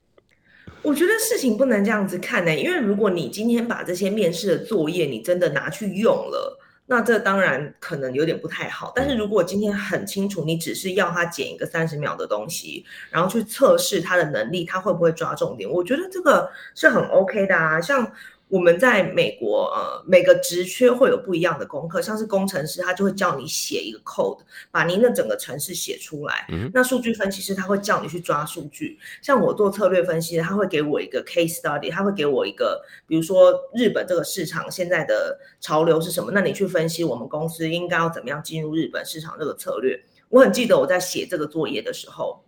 [0.82, 6.60] 我觉得事情不能这样子看呢、因为如果你今天把这些面试的作业你真的拿去用了。
[6.86, 15.66] 那这当然可能有点不太好，但是如果今天很清楚，你只是要他剪一个三十秒的东西，然后去测试他的能力，他会不会抓重点？
[15.70, 18.12] 我觉得这个是很 OK 的啊，像。
[18.54, 24.38] 我们在美国，呃，每个职缺会有不一样的功课，像是工程师，他就会叫你写一个 code，
[24.70, 26.46] 把您的整个城市写出来。
[26.50, 40.00] 嗯、那数据分析师他会叫你去抓数据，像我做策略分析，他会给我一个 case study，他会给我一个，比如说日本这个市场现在的潮流是什么，那你去分析我们公司应该要怎么样进入日本市场这个策略。
[40.28, 42.44] 我很记得我在写这个作业的时候，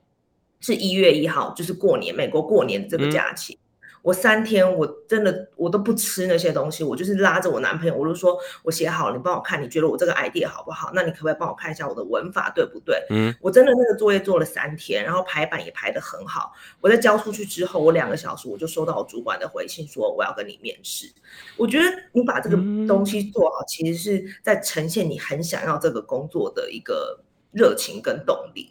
[0.60, 3.54] 是一月一号，就是过年，美国过年的这个假期。
[3.54, 3.58] 嗯
[4.06, 10.92] 我三天我真的我都不吃那些东西，我就是拉着我男朋友，我就说我写好了，你帮我看，你觉得我这个 idea 好不好？
[10.94, 13.04] 那你可不可以帮我看一下我的文法对不对？
[13.10, 16.52] 嗯，我真的那个作业做了三天，然后排版也排得很好。
[16.80, 21.12] 我在交出去之后，我两个小时我就收到我主管的回信，说我要跟你面试。
[21.56, 27.18] 我觉得你把这个东西做好，其实是在呈现你很想要这个工作的一个
[27.50, 28.70] 热情跟动力。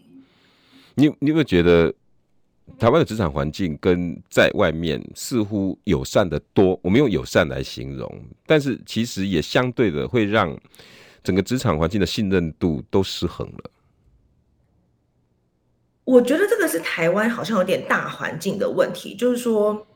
[0.93, 1.93] 你你有没有觉得？
[2.79, 10.57] 台湾的职场环境跟在外面似乎友善的多，我们用友善来形容，但是其实也相对的会让
[11.23, 13.71] 整个职场环境的信任度都失衡了。
[16.03, 19.87] 我觉得这个是台湾好像有点大环境的问题，就是说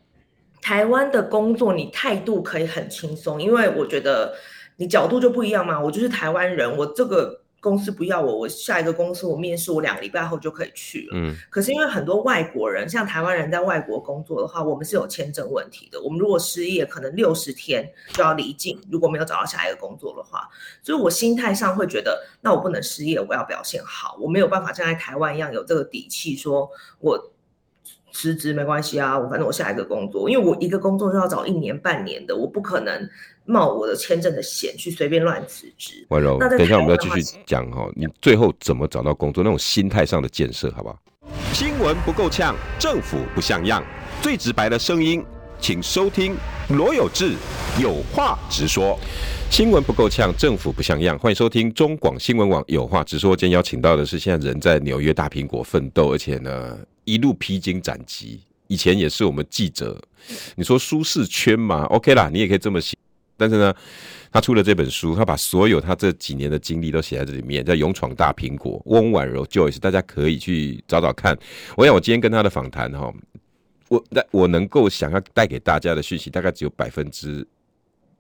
[0.62, 4.36] 台湾的工作你态度可以很轻松，因为我觉得
[4.78, 7.39] 你角度就不一样嘛，我就是台湾人，我这个。
[7.62, 11.12] 公司不要我，我下一个公司我面试，我两个礼拜后就可以去了。
[11.14, 16.02] 嗯，可是因为很多外国人，像台湾人在外国工作的话，我们是有签证问题的。
[16.02, 20.48] 我们如果失业，可能六十天就要离境，如果没有找到下一个工作的话，
[20.82, 26.70] 所以我心态上会觉得，那我不能失业，我要表现好，我没有办法像在台湾一样有这个底气，说
[27.00, 27.32] 我
[28.12, 33.10] 辞职没关系啊，我反正我下一个工作，因为我一个工作就要找一年半年的，我不可能。
[33.46, 36.06] 冒我的签证的险去随便乱辞职。
[36.10, 39.44] 婉柔，等一下我们要继续讲哈，你最后怎么找到工作？
[39.44, 41.00] 那种心态上的建设，好不好？
[41.52, 43.84] 新闻不够呛，政府不像样，
[44.22, 45.26] 最直白的声音，
[45.62, 46.36] 请收听
[46.70, 47.36] 罗有志
[47.82, 48.98] 有话直说。
[49.52, 53.36] 新闻不够呛，政府不像样，欢迎收听中广新闻网有话直说。
[53.36, 60.00] 今天邀请到的是现在人在纽约大苹果奋斗，而且呢一路披荆斩棘，以前也是我们记者。
[60.56, 62.96] 你说舒适圈嘛？OK 啦，你也可以这么写。
[63.36, 63.74] 但是呢，
[64.32, 68.78] 他出了这本书，他把所有他这几年的经历都写在这里面，叫《勇闯大苹果》。
[68.86, 71.38] 翁婉柔 Joyce，大家可以去找找看。
[71.78, 73.12] 我想我今天跟他的访谈哈，
[73.90, 77.46] 我那我能够想要带给大家的讯息，大概只有百分之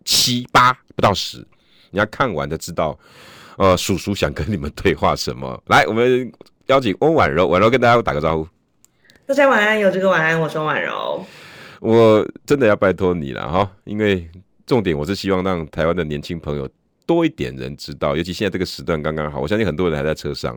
[0.03, 1.37] 七八不到十。
[1.91, 2.99] 你要看完的知道，
[3.57, 5.63] 呃，叔叔想跟你们对话什么。
[5.67, 6.31] 来，我们
[6.65, 8.47] 邀请翁婉柔，婉柔跟大家打个招呼。
[9.25, 11.25] 大家晚安，有这个晚安，我说婉柔。
[11.79, 14.29] 我真的要拜托你了哈，因为。
[14.69, 16.69] 重点，我是希望让台湾的年轻朋友
[17.03, 19.39] 多一点人知道，尤其现在这个时段刚刚好。
[19.39, 20.55] 我相信很多人还在车上，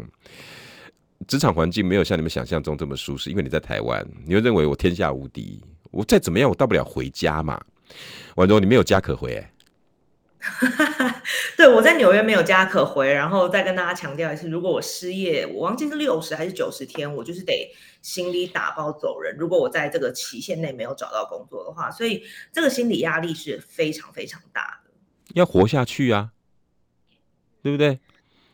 [1.27, 3.31] 职场环境没有像你们想象中这么舒适。
[3.31, 7.61] 因为你在台湾，你会认为我天下无敌，我再怎么样，我到不了回家嘛。
[8.37, 9.53] 婉柔，你没有家可回，欸，
[11.57, 17.71] 对，我在纽约没有家可回，然后再跟大家强调一次，如果我失业，我忘记是六十还是九十天，我就是得。
[18.03, 19.37] 行李打包走人。
[19.39, 24.91] 如果我在这个期限内没有找到工作的话，所以这个心理压力是非常非常大的。
[25.35, 26.33] 要活下去啊，
[27.63, 28.01] 对不对？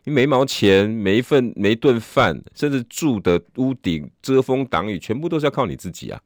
[0.08, 6.18] 你没毛钱，每一份每一顿饭，甚至住的屋顶遮风挡雨，全部都是要靠你自己啊。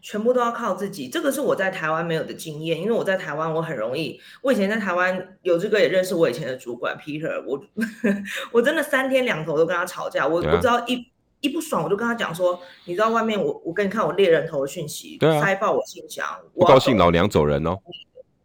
[0.00, 2.80] 全部都要靠自己，这个是我在台湾没有的经验。
[2.80, 4.20] 因为我在台湾，我很容易。
[4.40, 7.60] 我以前在台湾有这个也认识我以前的主管 Peter，我
[8.52, 10.24] 我真的三天两头都跟他吵架。
[10.28, 11.04] 我我知道一。
[11.42, 17.76] 一不爽我就跟他讲说，你知道外面我我跟你看我猎人头的讯息，对啊，塞爆我信箱，不高兴老娘走人哦。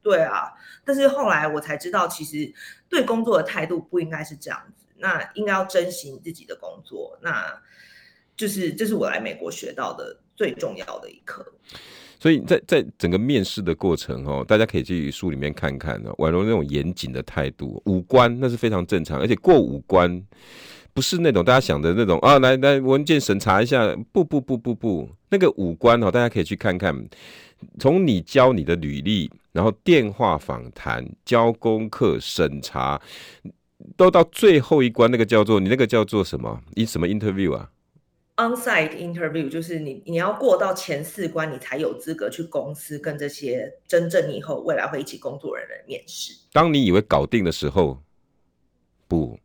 [0.04, 0.52] 对啊，
[0.84, 2.54] 但是后来我才知道，其实
[2.90, 7.62] 对工作的态度不应该是这样子，那应该要珍惜自己的工作，那
[8.36, 11.46] 就是这是我来美国学到的最重要的一课。
[12.20, 20.24] 所以在在整个面试的过程哦，大家可以去书里面看看呢，婉柔那种严谨的态度，五官那是非常正常，而且过五关。
[20.94, 26.94] 不是那种大家想的那种啊，来来文件审查一下，不不不不不，那个五官哦，大家可以去看看。
[27.80, 33.02] 从你交你的履历，然后电话访谈、交功课、审查，
[33.98, 36.62] 都到最后一关，那个叫做你那个叫做什么？
[36.76, 37.72] 你什么 interview 啊
[38.38, 46.34] ？On-site interview 就是你你要过到前四关，你才有资格去公司跟这些真正你以后未来会一起工作的人面试。
[46.52, 48.02] 当你以为搞定的时候，
[49.08, 49.38] 不。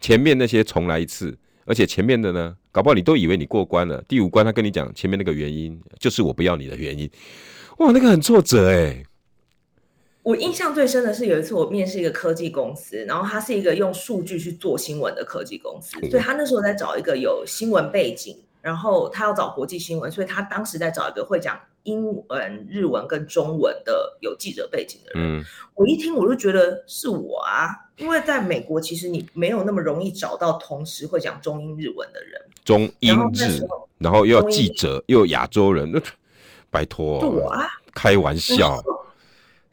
[0.00, 4.02] 前面那些重来一次，而且前面的呢，搞不好你都以为你过关了。
[4.06, 7.10] 第五关他跟你讲前面那个原因，就是我不要你的原因。
[7.78, 9.02] 哇，那个很挫折哎。
[10.24, 25.40] 我印象最深的是有一次我面试一个科技公司，然后他是一个用数据去做新闻的科技公司，所以他那时候在找一个有新闻背景，然后他要找国际新闻，所以他当时在找一个会讲英文、日文跟中文的有记者背景的人。
[25.40, 27.68] 嗯，我一听我就觉得是我啊。
[27.98, 32.40] 因为在美国，其实你没有那么容易找到同时会讲中英日文的人。
[32.64, 33.60] 中英日，
[33.98, 36.00] 然后又要记者，又有亚洲人，那
[36.70, 38.82] 拜托，对啊，开玩笑。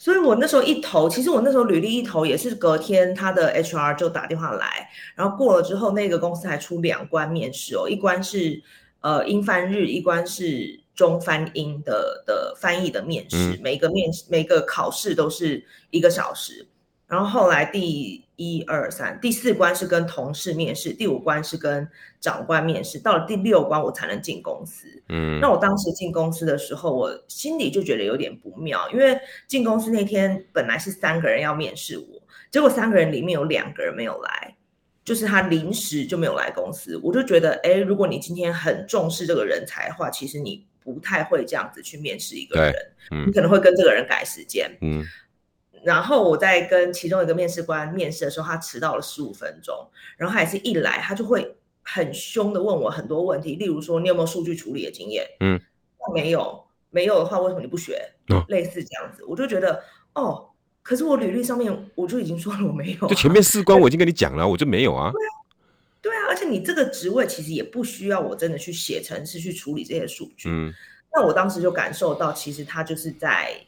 [0.02, 8.60] 所以我那时候一投，其实我那时候履历一投也是隔天他的 HR 就打电话来，然后过了之后，那个公司还出两关面试哦，一关是
[9.02, 10.80] 呃英翻日，一关是。
[10.94, 16.68] 中翻英的的翻译的面试，嗯、每个面每个考试都是一个小时。
[17.12, 21.86] 然后后来第一二三第四关是跟同事面试，第五关是跟
[22.22, 24.88] 长官面试，到了第六关我才能进公司。
[25.10, 34.56] 嗯，那我当时进公司的时候，我心里就觉得有点不妙，因为进公司那天本来是三个人要面试我，结果三个人里面有两个人没有来，
[35.04, 36.98] 就是他临时就没有来公司。
[37.04, 42.74] 我就觉得，哎，如果你今天很重视这个人才的话，其实你不太会这样子去面试一个人，
[43.12, 44.72] 嗯、你可能会跟这个人改时间。
[44.80, 45.04] 嗯。
[45.84, 49.76] 然后我在跟其中一个面试官面试的时候，他迟到了十五分钟，
[50.16, 55.26] 然后他也是一来，他就会很凶的问我很多问题，例如说你有没有数据处理的经验？
[55.40, 55.60] 嗯，
[56.14, 58.00] 没有，没有的话为什么你不学？
[58.28, 60.50] 哦，类似这样子，我就觉得哦，
[60.84, 65.12] 可是我履历上面我就已经说了我没有 啊，就前面四关我已经跟你讲了，我就没有啊。
[65.12, 65.32] 对啊，
[66.02, 70.48] 对啊，而且你这个职位其实也不需要我真的去写程式去处理这些数据。
[70.48, 70.72] 嗯，
[71.12, 73.60] 那我当时就感受到，其实他就是在。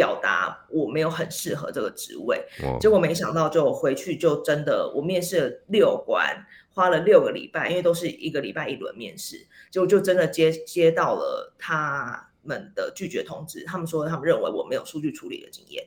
[0.00, 6.42] 表达我没有很适合这个职位，哦、结果没想到就回去就真的我面试了六关，
[6.72, 9.36] 花了六个礼拜，因为都是一个礼拜一轮面试，
[9.70, 13.62] 结果就真的接接到了他们的拒绝通知。
[13.64, 15.86] 他们说他们认为我没有数据处理的经验。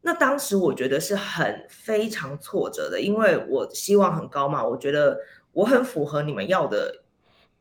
[0.00, 5.18] 那当时我觉得是很非常挫折的，因为我希望很高嘛，我觉得
[5.50, 7.02] 我很符合你们要的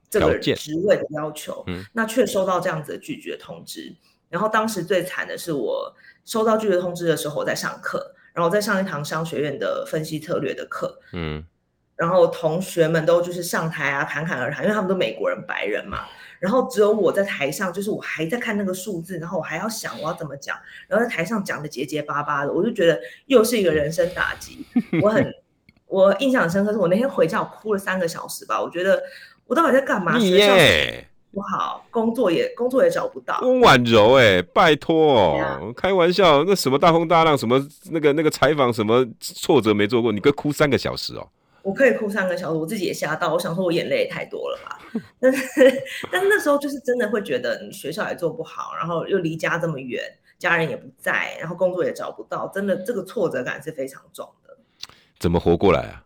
[0.07, 3.95] 这个职位的要求，嗯、那却收到这样子的拒绝通知。
[4.29, 11.43] 然后当时最惨的是，我收到拒绝通知的时候，我在上课，然后在上一堂商学院的分析策略的课，嗯，
[11.95, 16.05] 然后同学们都就是上台啊，侃侃而谈，因为他们都美国人白人嘛，
[16.39, 20.57] 然后只有我在台上，就是我还在看那个数字，然后我还要想我要怎么讲，
[20.87, 24.65] 然后在台上讲的结结巴巴的，我就觉得又是一个人生打击。
[25.01, 25.33] 我很
[25.87, 29.01] 我印象深刻，是我那天回家我哭了三个小时吧，我觉得
[29.47, 30.19] 我到底在干嘛？
[30.19, 30.55] 学校
[31.31, 33.39] 不好，工作也工作也找不到。
[33.41, 35.37] 温婉柔，哎，拜托
[35.75, 41.27] 开玩笑，那什么大风大浪，什么那个那个采访，什么挫折没做过，你可以哭三个小时哦。
[41.61, 44.79] 我可以哭三个小时，我自己也吓到，我想说我眼泪也太多了吧。
[45.19, 50.01] 但是但是那时候就是真的会觉得你学校也做不好，然后又离家这么远，
[50.39, 54.57] 家人也不在，然后工作也找不到，真的这个挫折感是非常重的。
[55.19, 56.03] 怎么活过来啊？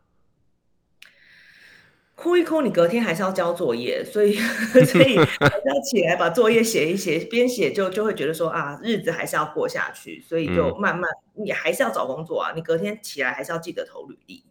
[2.24, 4.34] 哭一哭，你隔天还是要交作业，所以
[4.88, 14.42] 所以还是要起来把作业写一写，边写就就会觉得说啊，日子还是要过下去，所以就慢慢、嗯、你还是要找工作啊，你隔天起来还是要记得投履历。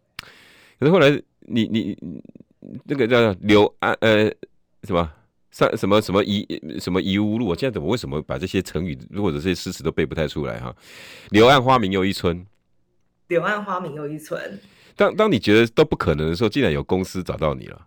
[0.78, 1.10] 可是后来
[1.40, 1.96] 你你
[2.84, 4.30] 那个叫刘安呃
[4.82, 5.10] 什么
[5.50, 6.46] 上什么什么遗
[6.78, 10.76] 什么遗无路，我现在怎么为什么把这些成语或者这些诗词都背不太出来哈？
[11.30, 12.44] 柳暗花明又一村，
[13.28, 14.60] 柳暗花明又一村。
[14.96, 17.86] 当当你觉得都不可能的时候，竟然有公司找到你了。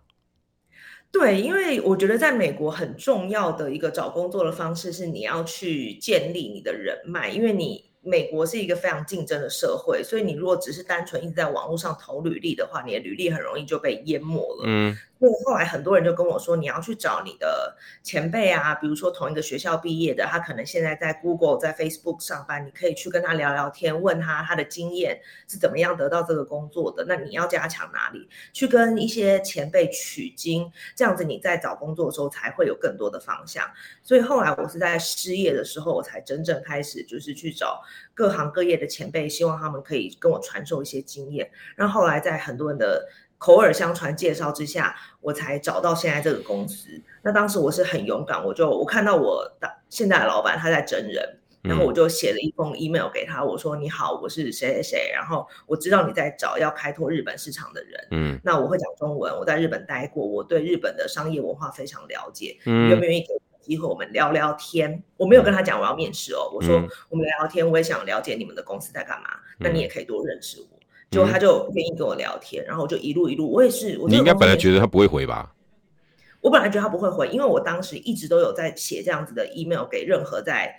[1.10, 7.84] 对，因为我觉得在美国很重要的一个找工作的方式是你要去建立你的人脉，因为你。
[8.08, 14.62] 美国是一个非常竞争的社会，所以你如果只是单纯一直在网络上投履历的话，你的履历很容易就被淹没了。
[14.64, 27.04] 嗯，所以后来很多人就跟我说，你要去找你的前辈啊，比如说同一个学校毕业的，他可能现在在 Google、在 Facebook 上班，你可以去跟他聊聊天，问他他的经验是怎么样得到这个工作的。
[27.08, 28.28] 那你要加强哪里？
[28.52, 33.64] 去跟一些前辈取经，这样子你在找工作的时候才会有更多的方向。
[34.02, 37.82] 所以后来我是在失业的时候，我才真正开始就是去找。
[38.14, 41.50] 各行各业的前辈，希望他们可以跟我传授一些经验。
[41.74, 43.06] 然后后来在很多人的
[43.46, 47.00] 口耳相传介绍之下，我才找到现在这个公司。
[47.22, 63.28] 那当时我是很勇敢，我就我看到我的现在的老板他在真人，然后我就写了一封 email 给他，我说：“你好，我是谁谁谁，然后我知道你在找要开拓日本市场的人，嗯，那我会讲中文，我在日本待过，我对日本的商业文化非常了解，嗯，愿不愿意给？”
[63.62, 66.76] 机会我们聊聊天，我没有跟他讲我要面试哦，我说
[67.08, 70.75] 我们聊聊天，我也想了解你们的公司在干嘛，那你也可以多认识我。
[71.10, 75.52] 结果他就愿意跟我聊天，然后我就一路一路，我也是，你应该本来觉得他不会回吧？
[76.40, 80.72] 我本来觉得他不会回，因为我当时一直都有在写这样子的 email 给任何在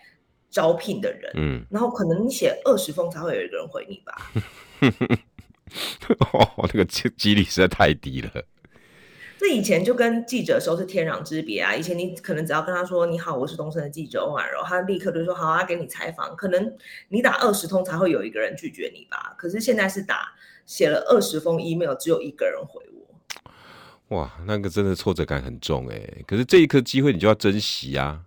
[0.50, 4.32] 招聘的人，嗯，然后可能你写二十封才会有一个人回你吧。
[6.32, 8.30] 哦，那个几几率实在太低了。
[9.40, 11.76] 这以前就跟记者的时候是天壤之别啊！
[11.76, 16.36] 以前你可能只要跟他说“你好，我是东森的记者欧婉柔”，他立刻就说“好啊，给你采访”。
[16.36, 16.76] 可能
[17.10, 19.36] 你打二十通才会有一个人拒绝你吧？
[19.38, 20.34] 可是现在是打
[20.66, 22.82] 写了二十封 email，只有一个人回
[24.10, 24.18] 我。
[24.18, 26.02] 哇，那个真的挫折感很重哎！
[26.26, 28.22] 可是这一刻机会你就要珍惜啊！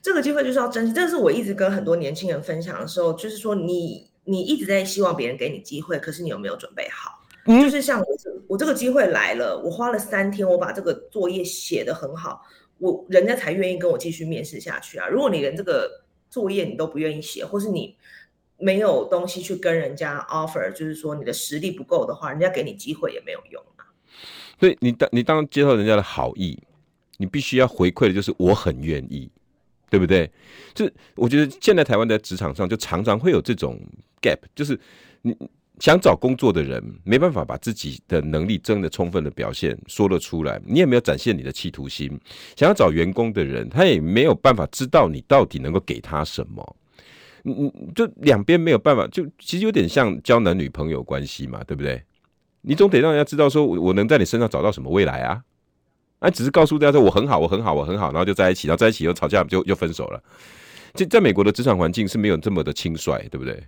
[0.00, 0.92] 这个机会就是要珍惜。
[0.92, 7.18] 这是我一直跟很多年轻人分享的时候，就是说你你一直在希望别人给你机会，可是你有没有准备好？
[7.44, 12.42] 嗯、就是像我这我这个机会来了，我花了三天，我把这个作业写得很好，
[12.76, 15.08] 我人家才愿意跟我继续面试下去啊。
[15.08, 17.96] 如果你连这个作业你都不愿意写，或是你
[18.58, 23.88] 没有东西去跟人家 offer，就是说你的实力不够的话，人家给你机会也没有用啊。
[24.60, 26.62] 所以你当你当接受人家的好意，
[27.16, 29.30] 你必须要回馈的就是我很愿意，
[29.88, 30.30] 对不对？
[30.74, 33.80] 就我觉得现在台湾在职场上就常常会有这种
[34.20, 34.78] gap，就是
[35.22, 35.34] 你。
[35.80, 42.08] 想找工作的人没办法把自己的能力真的充分的表现说了出来，你也没有展现你的企图心。
[42.56, 46.76] 想要找员工的人，他也没有办法知道你到底能够给他什么。
[47.44, 52.00] 嗯嗯，就两边没有办法，就其实有点像交男女朋友关系嘛，对不对？
[52.60, 55.42] 你总得让人家知道说，我能在你身上找到什么未来啊？
[56.20, 60.22] 啊，只是告诉大家说我很好，我很好，我很好，然后就在一起，然后在一起又吵架，就又分手了。
[60.94, 63.60] 就在美国的职场环境是没有这么的轻率，对不对？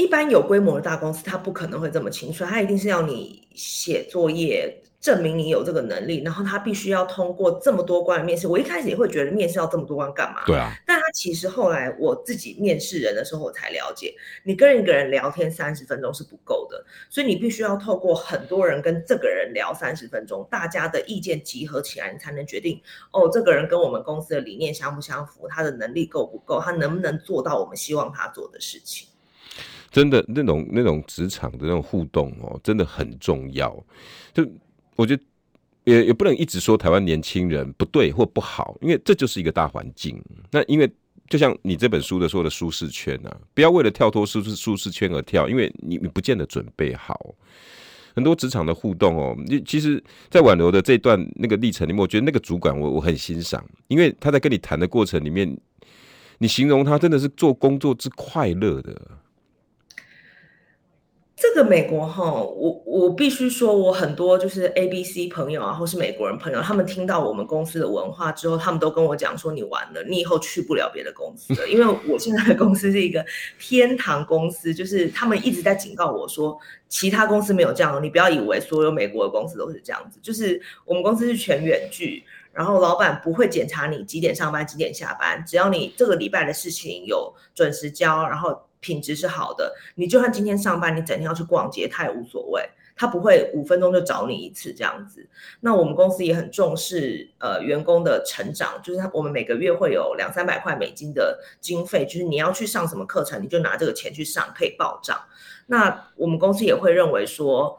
[0.00, 8.48] 一般有规模的大公司，他不可能会这么轻率，他一定是要你写作业，证明你有这个能力，然后他必须要通过这么多关的面试。
[8.48, 10.42] 我一开始也会觉得面试要这么多关干嘛？
[10.46, 10.72] 对啊。
[10.86, 22.80] 但他其实后来我自己面试人的时候，我才了解，你跟一个人聊天三十分钟是不够的，所以你必须要透过很多人跟这个人聊三十分钟，大家的意见集合起来，你才能决定
[23.12, 29.06] 哦，这个人跟我们公司的理念相不相符，他的能力够不够，他能不能做到我们希望他做的事情。
[29.90, 33.74] 真的那种那种职场的那种互动哦，真的很重要。
[34.32, 34.46] 就
[34.96, 35.22] 我觉得
[35.84, 40.22] 也也不能一直说台湾年轻人不对或不好，因为这就是一个大环境。
[40.50, 40.90] 那因为
[41.28, 47.34] 就像你这本书的说的舒适圈啊，不要为了跳脱舒适舒适圈而跳，因为你你不见得准备好。
[48.12, 55.56] 很多职场的互动哦，你其实，在挽留的这段那个历程里面，我觉得那个主管我我很欣赏，因为他在跟你谈的过程里面，
[56.38, 59.00] 你形容他真的是做工作之快乐的。
[61.52, 73.24] 这个美国哈，我我必须说，我很多就是 A B C 朋友啊，或是美国人朋友，他们听到我们公司的文化之后，他们都跟我讲说：“你完了，你以后去不了别的公司了。”因为我现在的公司是一个
[73.58, 76.56] 天堂公司，就是他们一直在警告我说，
[76.88, 80.20] 其他公司没有这样，你不要以为所有美国的公司都是这样子。
[80.22, 82.22] 就是我们公司是全远距，
[82.52, 88.56] 然后老板不会检查你几点上班、几点下班，只要你这个礼拜的事情有准时交，然后。
[88.80, 95.28] 品质是好的，你就算今天上班，你整天要去逛街，他也无所谓，他不会五分钟就找你一次这样子。
[95.60, 105.20] 那我们公司也很重视呃员工的成长，就是我们每个月会有两三百块美金的经费，就是你要去上什么课程，你就拿这个钱去上，可以报账。
[105.66, 107.78] 那我们公司也会认为说，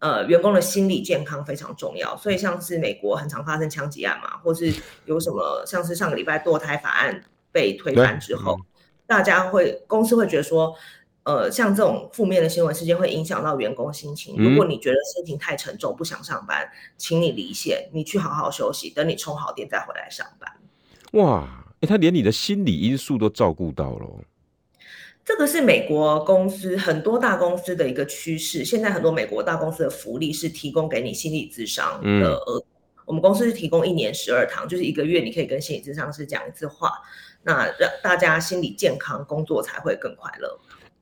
[0.00, 4.72] 呃，员工的心理健康非常重要，所以像是美国很常发生枪击案嘛，或是
[5.06, 8.58] 有什么像是上个礼拜堕胎法案被推翻之后。
[9.12, 10.74] 大家会公司会觉得说，
[11.24, 14.34] 呃，像这种负面的新闻事件会影响到员工心情。
[14.38, 20.50] 如果你觉得心情太沉重，不想上班，请你离线，你去好好休息，等你充好电再回来上班。
[21.12, 21.46] 哇，
[21.80, 24.06] 欸，他连你的心理因素都照顾到了。
[25.22, 28.64] 这个是美国公司很多大公司的一个趋势。
[28.64, 32.32] 现在很多美国大公司的福利是提供给你心理咨商的。
[32.46, 32.64] 呃，
[33.04, 36.90] 我们公司是提供一年十二堂，就是一个月你可以跟心理咨商师讲一次话。
[37.44, 40.58] 那让大家心理健康，工作才会更快乐。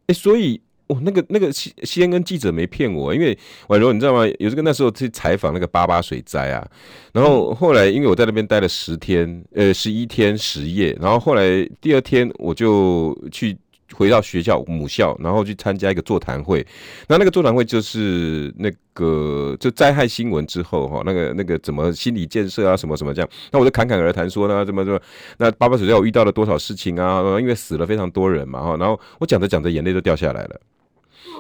[0.07, 3.39] 哎，所以我、哦、那个那个西西安跟记者没骗我，因为
[3.69, 4.27] 婉柔你知道吗？
[4.39, 6.67] 有这个那时候去采访那个八八水灾啊，
[7.13, 13.57] 然后后来因为我在那边待了十天，呃，十一天十夜，然后后来第二天我就去。
[13.95, 16.65] 回到学校母校，然后去参加一个座谈会。
[17.09, 23.29] 那那个座谈会就是那个就灾害新闻之后哈，那个那个怎么心理建设啊，什么什么这样。
[23.51, 25.01] 那我就侃侃而谈说呢，怎么怎么，
[25.39, 27.21] 那八八水灾我遇到了多少事情啊？
[27.41, 28.77] 因为死了非常多人嘛哈。
[28.77, 30.61] 然后我讲着讲着眼泪都掉下来了。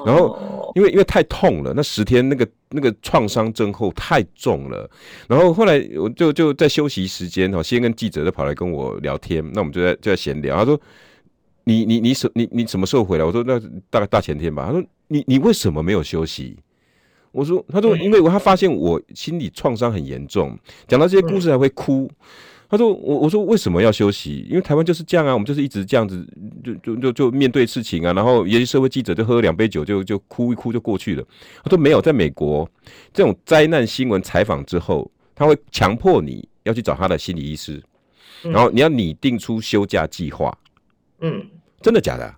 [0.05, 4.90] 然后因为因为太痛了，那十天那个那个创伤症候太重了。
[5.28, 9.44] 然后后来我就就在休息时间哈，先跟记者就跑来跟我聊天。
[9.53, 10.80] 那我们就在就在闲聊，他说。
[11.65, 13.25] 你你你什你你什么时候回来？
[13.25, 14.67] 我说那大概大前天吧。
[14.67, 16.57] 他说你你为什么没有休息？
[17.33, 20.59] 我说他说因为他发现我心理创伤很严重，
[20.89, 22.11] 讲到这些故事还会哭。
[22.69, 24.47] 他说我我说为什么要休息？
[24.49, 26.25] 因为台湾就是这样啊，我们就是一直这样子，
[26.63, 28.13] 就就就就面对事情啊。
[28.13, 31.25] 然后有些社会记者就喝两杯酒就就哭一哭就过去了。
[31.65, 32.69] 他说没有，在美国
[33.13, 37.83] 这种灾难新闻采访之后，他会强迫你要去找他的心理医师，
[38.43, 40.57] 然后你要拟定出休假计划。
[40.63, 40.70] 嗯，
[41.81, 42.35] 真的假的？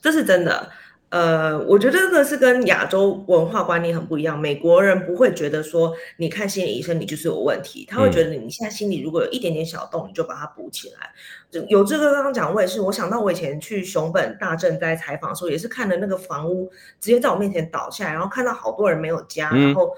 [0.00, 0.70] 这是真的。
[1.10, 4.36] 呃，我觉得这个是跟亚洲文化观念很不一样。
[4.36, 11.10] 美国人不会觉得说你看心理医生你就是有问题，他会觉得你现在心里如果有一点点小洞，你就把它补起来。
[11.52, 19.88] 就有这个刚刚讲，我也是，我想到我以前去熊本大震灾采访的时候，也是看了那个房屋直接在我面前倒下来，然后看到好多人没有家，然后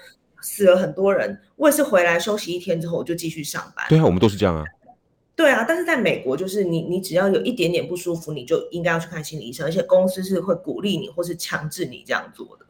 [0.42, 3.86] 死了很多人，我也是回来休息一天之后我就继续上班。
[3.88, 4.62] 对啊，我们都是这样啊。
[5.36, 12.64] 对啊，但是在美国，就是你你只要有一点点不舒服，你就应该要去看心理医生，而且公司是会鼓励你或是强制你这样做的。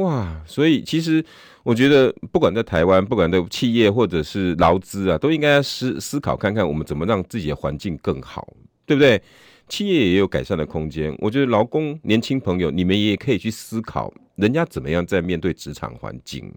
[0.00, 1.22] 哇，所以其实
[1.62, 8.48] 我觉得，不管在台湾，不管在企业或者是劳资啊，都应该思思考看看，我们怎么让自己的环境更好，
[8.86, 9.20] 对不对？
[9.68, 11.14] 企业也有改善的空间。
[11.18, 16.50] 我觉得劳工年轻朋友，你们也可以去思考，人家怎么样在面对职场环境。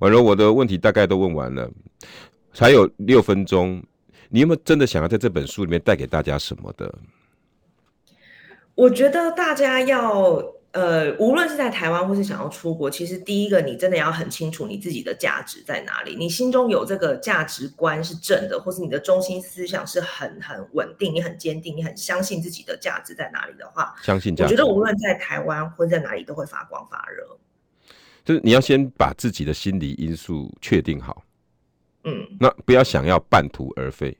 [0.00, 1.70] 完了，我的问题大概都问完了，
[2.50, 3.80] 还有六分钟。
[4.30, 6.94] 你有没有真的想要在这本书里面带给大家什么的？
[8.74, 16.14] 我觉得大家要呃，无论是在台湾或是想要出国，其实第一个你真的要很清楚你自己的价值在哪里。
[16.14, 24.52] 你心中有这个价值观是正的，或是你的中心思想是很很稳定，你很坚定，你很相信自己的价值在哪里的话，相信价值。
[24.52, 27.26] 我觉得无论在台湾或在哪里都会发光发热。
[28.24, 31.24] 就是你要先把自己的心理因素确定好。
[32.04, 34.16] 嗯，那不要想要半途而废，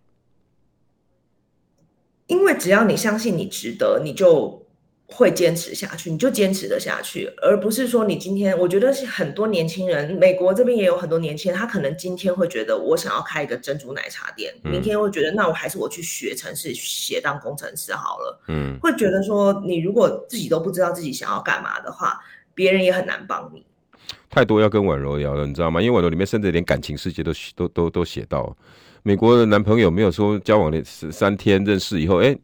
[2.31, 4.65] 因为只要你相信你值得，你就
[5.07, 22.21] 会坚持下去，你就坚持得下去，而不是说你今天，我觉得是很多年轻人，美国这边也有很多年轻人，他可能今天会觉得我想要开一个珍珠奶茶店，嗯、明天会觉得那我还是我去学程式写当工程师好了，嗯，会觉得说你如果自己都不知道自己想要干嘛的话，
[22.55, 23.67] 别人也很难帮你。
[24.29, 25.83] 太多要跟婉柔聊了，你知道吗？
[25.83, 28.57] 因为婉柔里面甚至连感情世界都都都都写到，
[29.03, 32.37] 美国的男朋友没有说交往了三天认识以后，哎、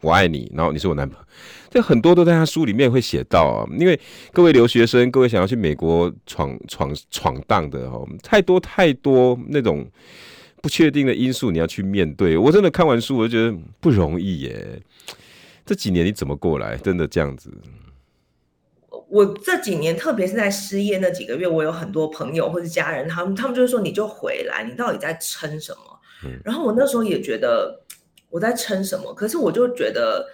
[0.00, 1.24] 我爱你，然后你是我男朋友，
[1.70, 3.66] 这很多都在他书里面会写到啊。
[3.78, 3.98] 因为
[4.32, 9.88] 各位留学生，各位想要去美国闯闯闯荡的哦，太多太多那种
[10.60, 12.36] 不确定的因素你要去面对。
[12.36, 14.82] 我真的看完书我就觉得不容易耶。
[15.64, 16.76] 这几年你怎么过来？
[16.76, 17.50] 真的这样子？
[19.08, 25.99] 我这几年，特别是在失业那几个月，我有很多朋友或者家人，他们他们就是说，你就回来，你到底在撑什么？
[26.44, 27.82] 然后我那时候也觉得
[28.28, 30.28] 我在撑什么，可是我就觉得，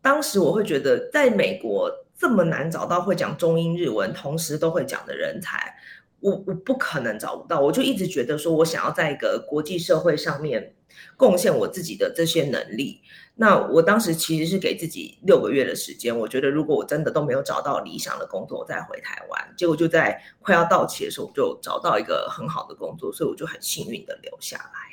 [0.00, 5.74] 当时我会觉得，在美国这么难找到会讲中英日文同时都会讲的人才，
[6.20, 10.74] 我我不可能找不到，我就一直觉得说我想要在一个国际社会上面
[11.16, 13.02] 贡献我自己的这些能力。
[13.38, 19.54] 那我当时其实是给自己六个月的时间，我觉得如果我真的都没有找到理想的工作，我再回台湾。
[19.58, 24.85] 结果就在快要到期的时候，我就找到一个很好的工作，所以我就很幸运的留下来。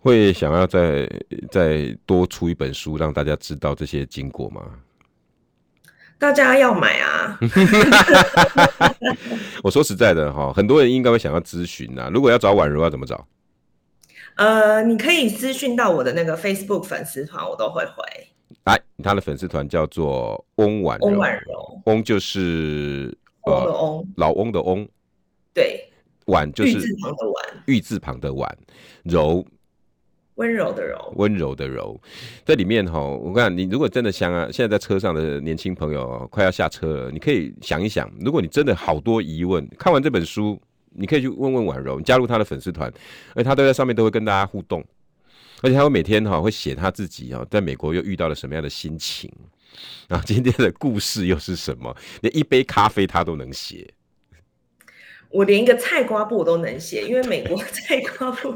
[0.00, 1.08] 会想要再
[1.50, 4.62] 再多出一本书，让大家知道这些经过吗？
[6.18, 7.38] 大家要买啊！
[9.64, 12.10] 我说实在的哈，很多人应该会想要咨询呐。
[12.12, 13.26] 如果要找婉柔，要怎么找？
[14.36, 18.02] 呃，你可以私讯到我的那个 Facebook 粉丝团，我都会回。
[18.64, 24.86] 哎，他的粉丝团叫做翁婉柔，翁婉柔，翁就是翁的翁，老翁的翁，
[25.54, 25.90] 对，
[26.26, 28.58] 婉就是玉字旁的婉，玉字旁的婉，
[29.04, 29.42] 柔，
[30.36, 32.00] 温柔的柔，温柔的柔，
[32.44, 40.60] 在里面哈，我看你如果真的想啊，现在在车上的年轻朋友快要下车了，你可以想一想，如果你真的好多疑问，看完这本书。
[40.92, 42.92] 你可以去问问婉柔，加入他的粉丝团，
[43.36, 44.84] 而且他都在上面都会跟大家互动，
[45.62, 49.32] 而且他会每天哈会写他自己哈在美国又遇到了什么样的心情，
[50.08, 51.96] 啊，今天的故事又是什么？
[52.22, 53.88] 连一杯咖啡他都能写，
[55.30, 58.48] 我连一个菜瓜布我都能写，因为美国 菜瓜布，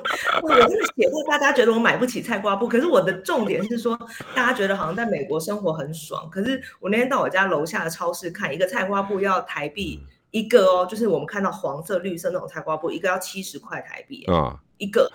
[0.42, 3.98] 我真的写过，大家觉得我买不起菜瓜布，可是我的重点是说，
[4.34, 10.04] 大家觉得好像在美国生活很爽，可是我那天到我家楼下的超市看，一个菜瓜布要台币。
[10.30, 15.08] 一个哦，就是我们看到黄色、绿色那种菜瓜布，一个要七十块台币啊，一个。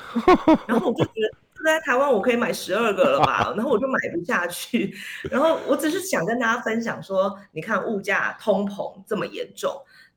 [0.65, 4.95] 然后我就觉得在台湾我可以买十二个了吧，然后我就买不下去。
[5.29, 9.69] 然后我只是想跟大家分享说，你看物价通膨这么严重，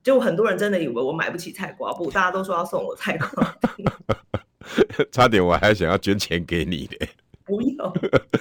[0.03, 3.29] 就很多人真的以为我买不起菜瓜布，大家都说要送我菜瓜
[3.61, 3.69] 布，
[5.13, 7.07] 差点我还想要捐钱给你的。
[7.45, 7.93] 不用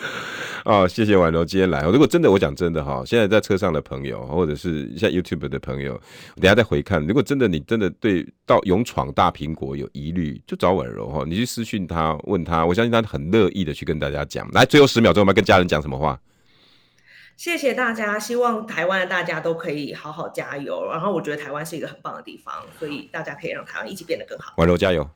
[0.64, 1.82] 哦，谢谢婉柔今天来。
[1.84, 6.00] 如果真的，我讲真的哈，现在在车上的朋友，或者是像 YouTube 的朋友，
[6.36, 7.04] 等下再回看。
[7.08, 14.48] 如果真的你真的对到勇闯大苹果有疑虑，就找婉柔哈，你去私讯他问他，我相信他很乐意的去跟大家讲。
[14.52, 16.18] 来，最后十秒钟，我们要跟家人讲什么话？
[17.38, 20.88] 谢谢大家，希望台湾的大家都可以好好加油。
[20.92, 24.54] 然后我觉得台湾是一个很棒的地方，所以大家可以让台湾一起变得更好。
[24.58, 25.10] 宛柔加油。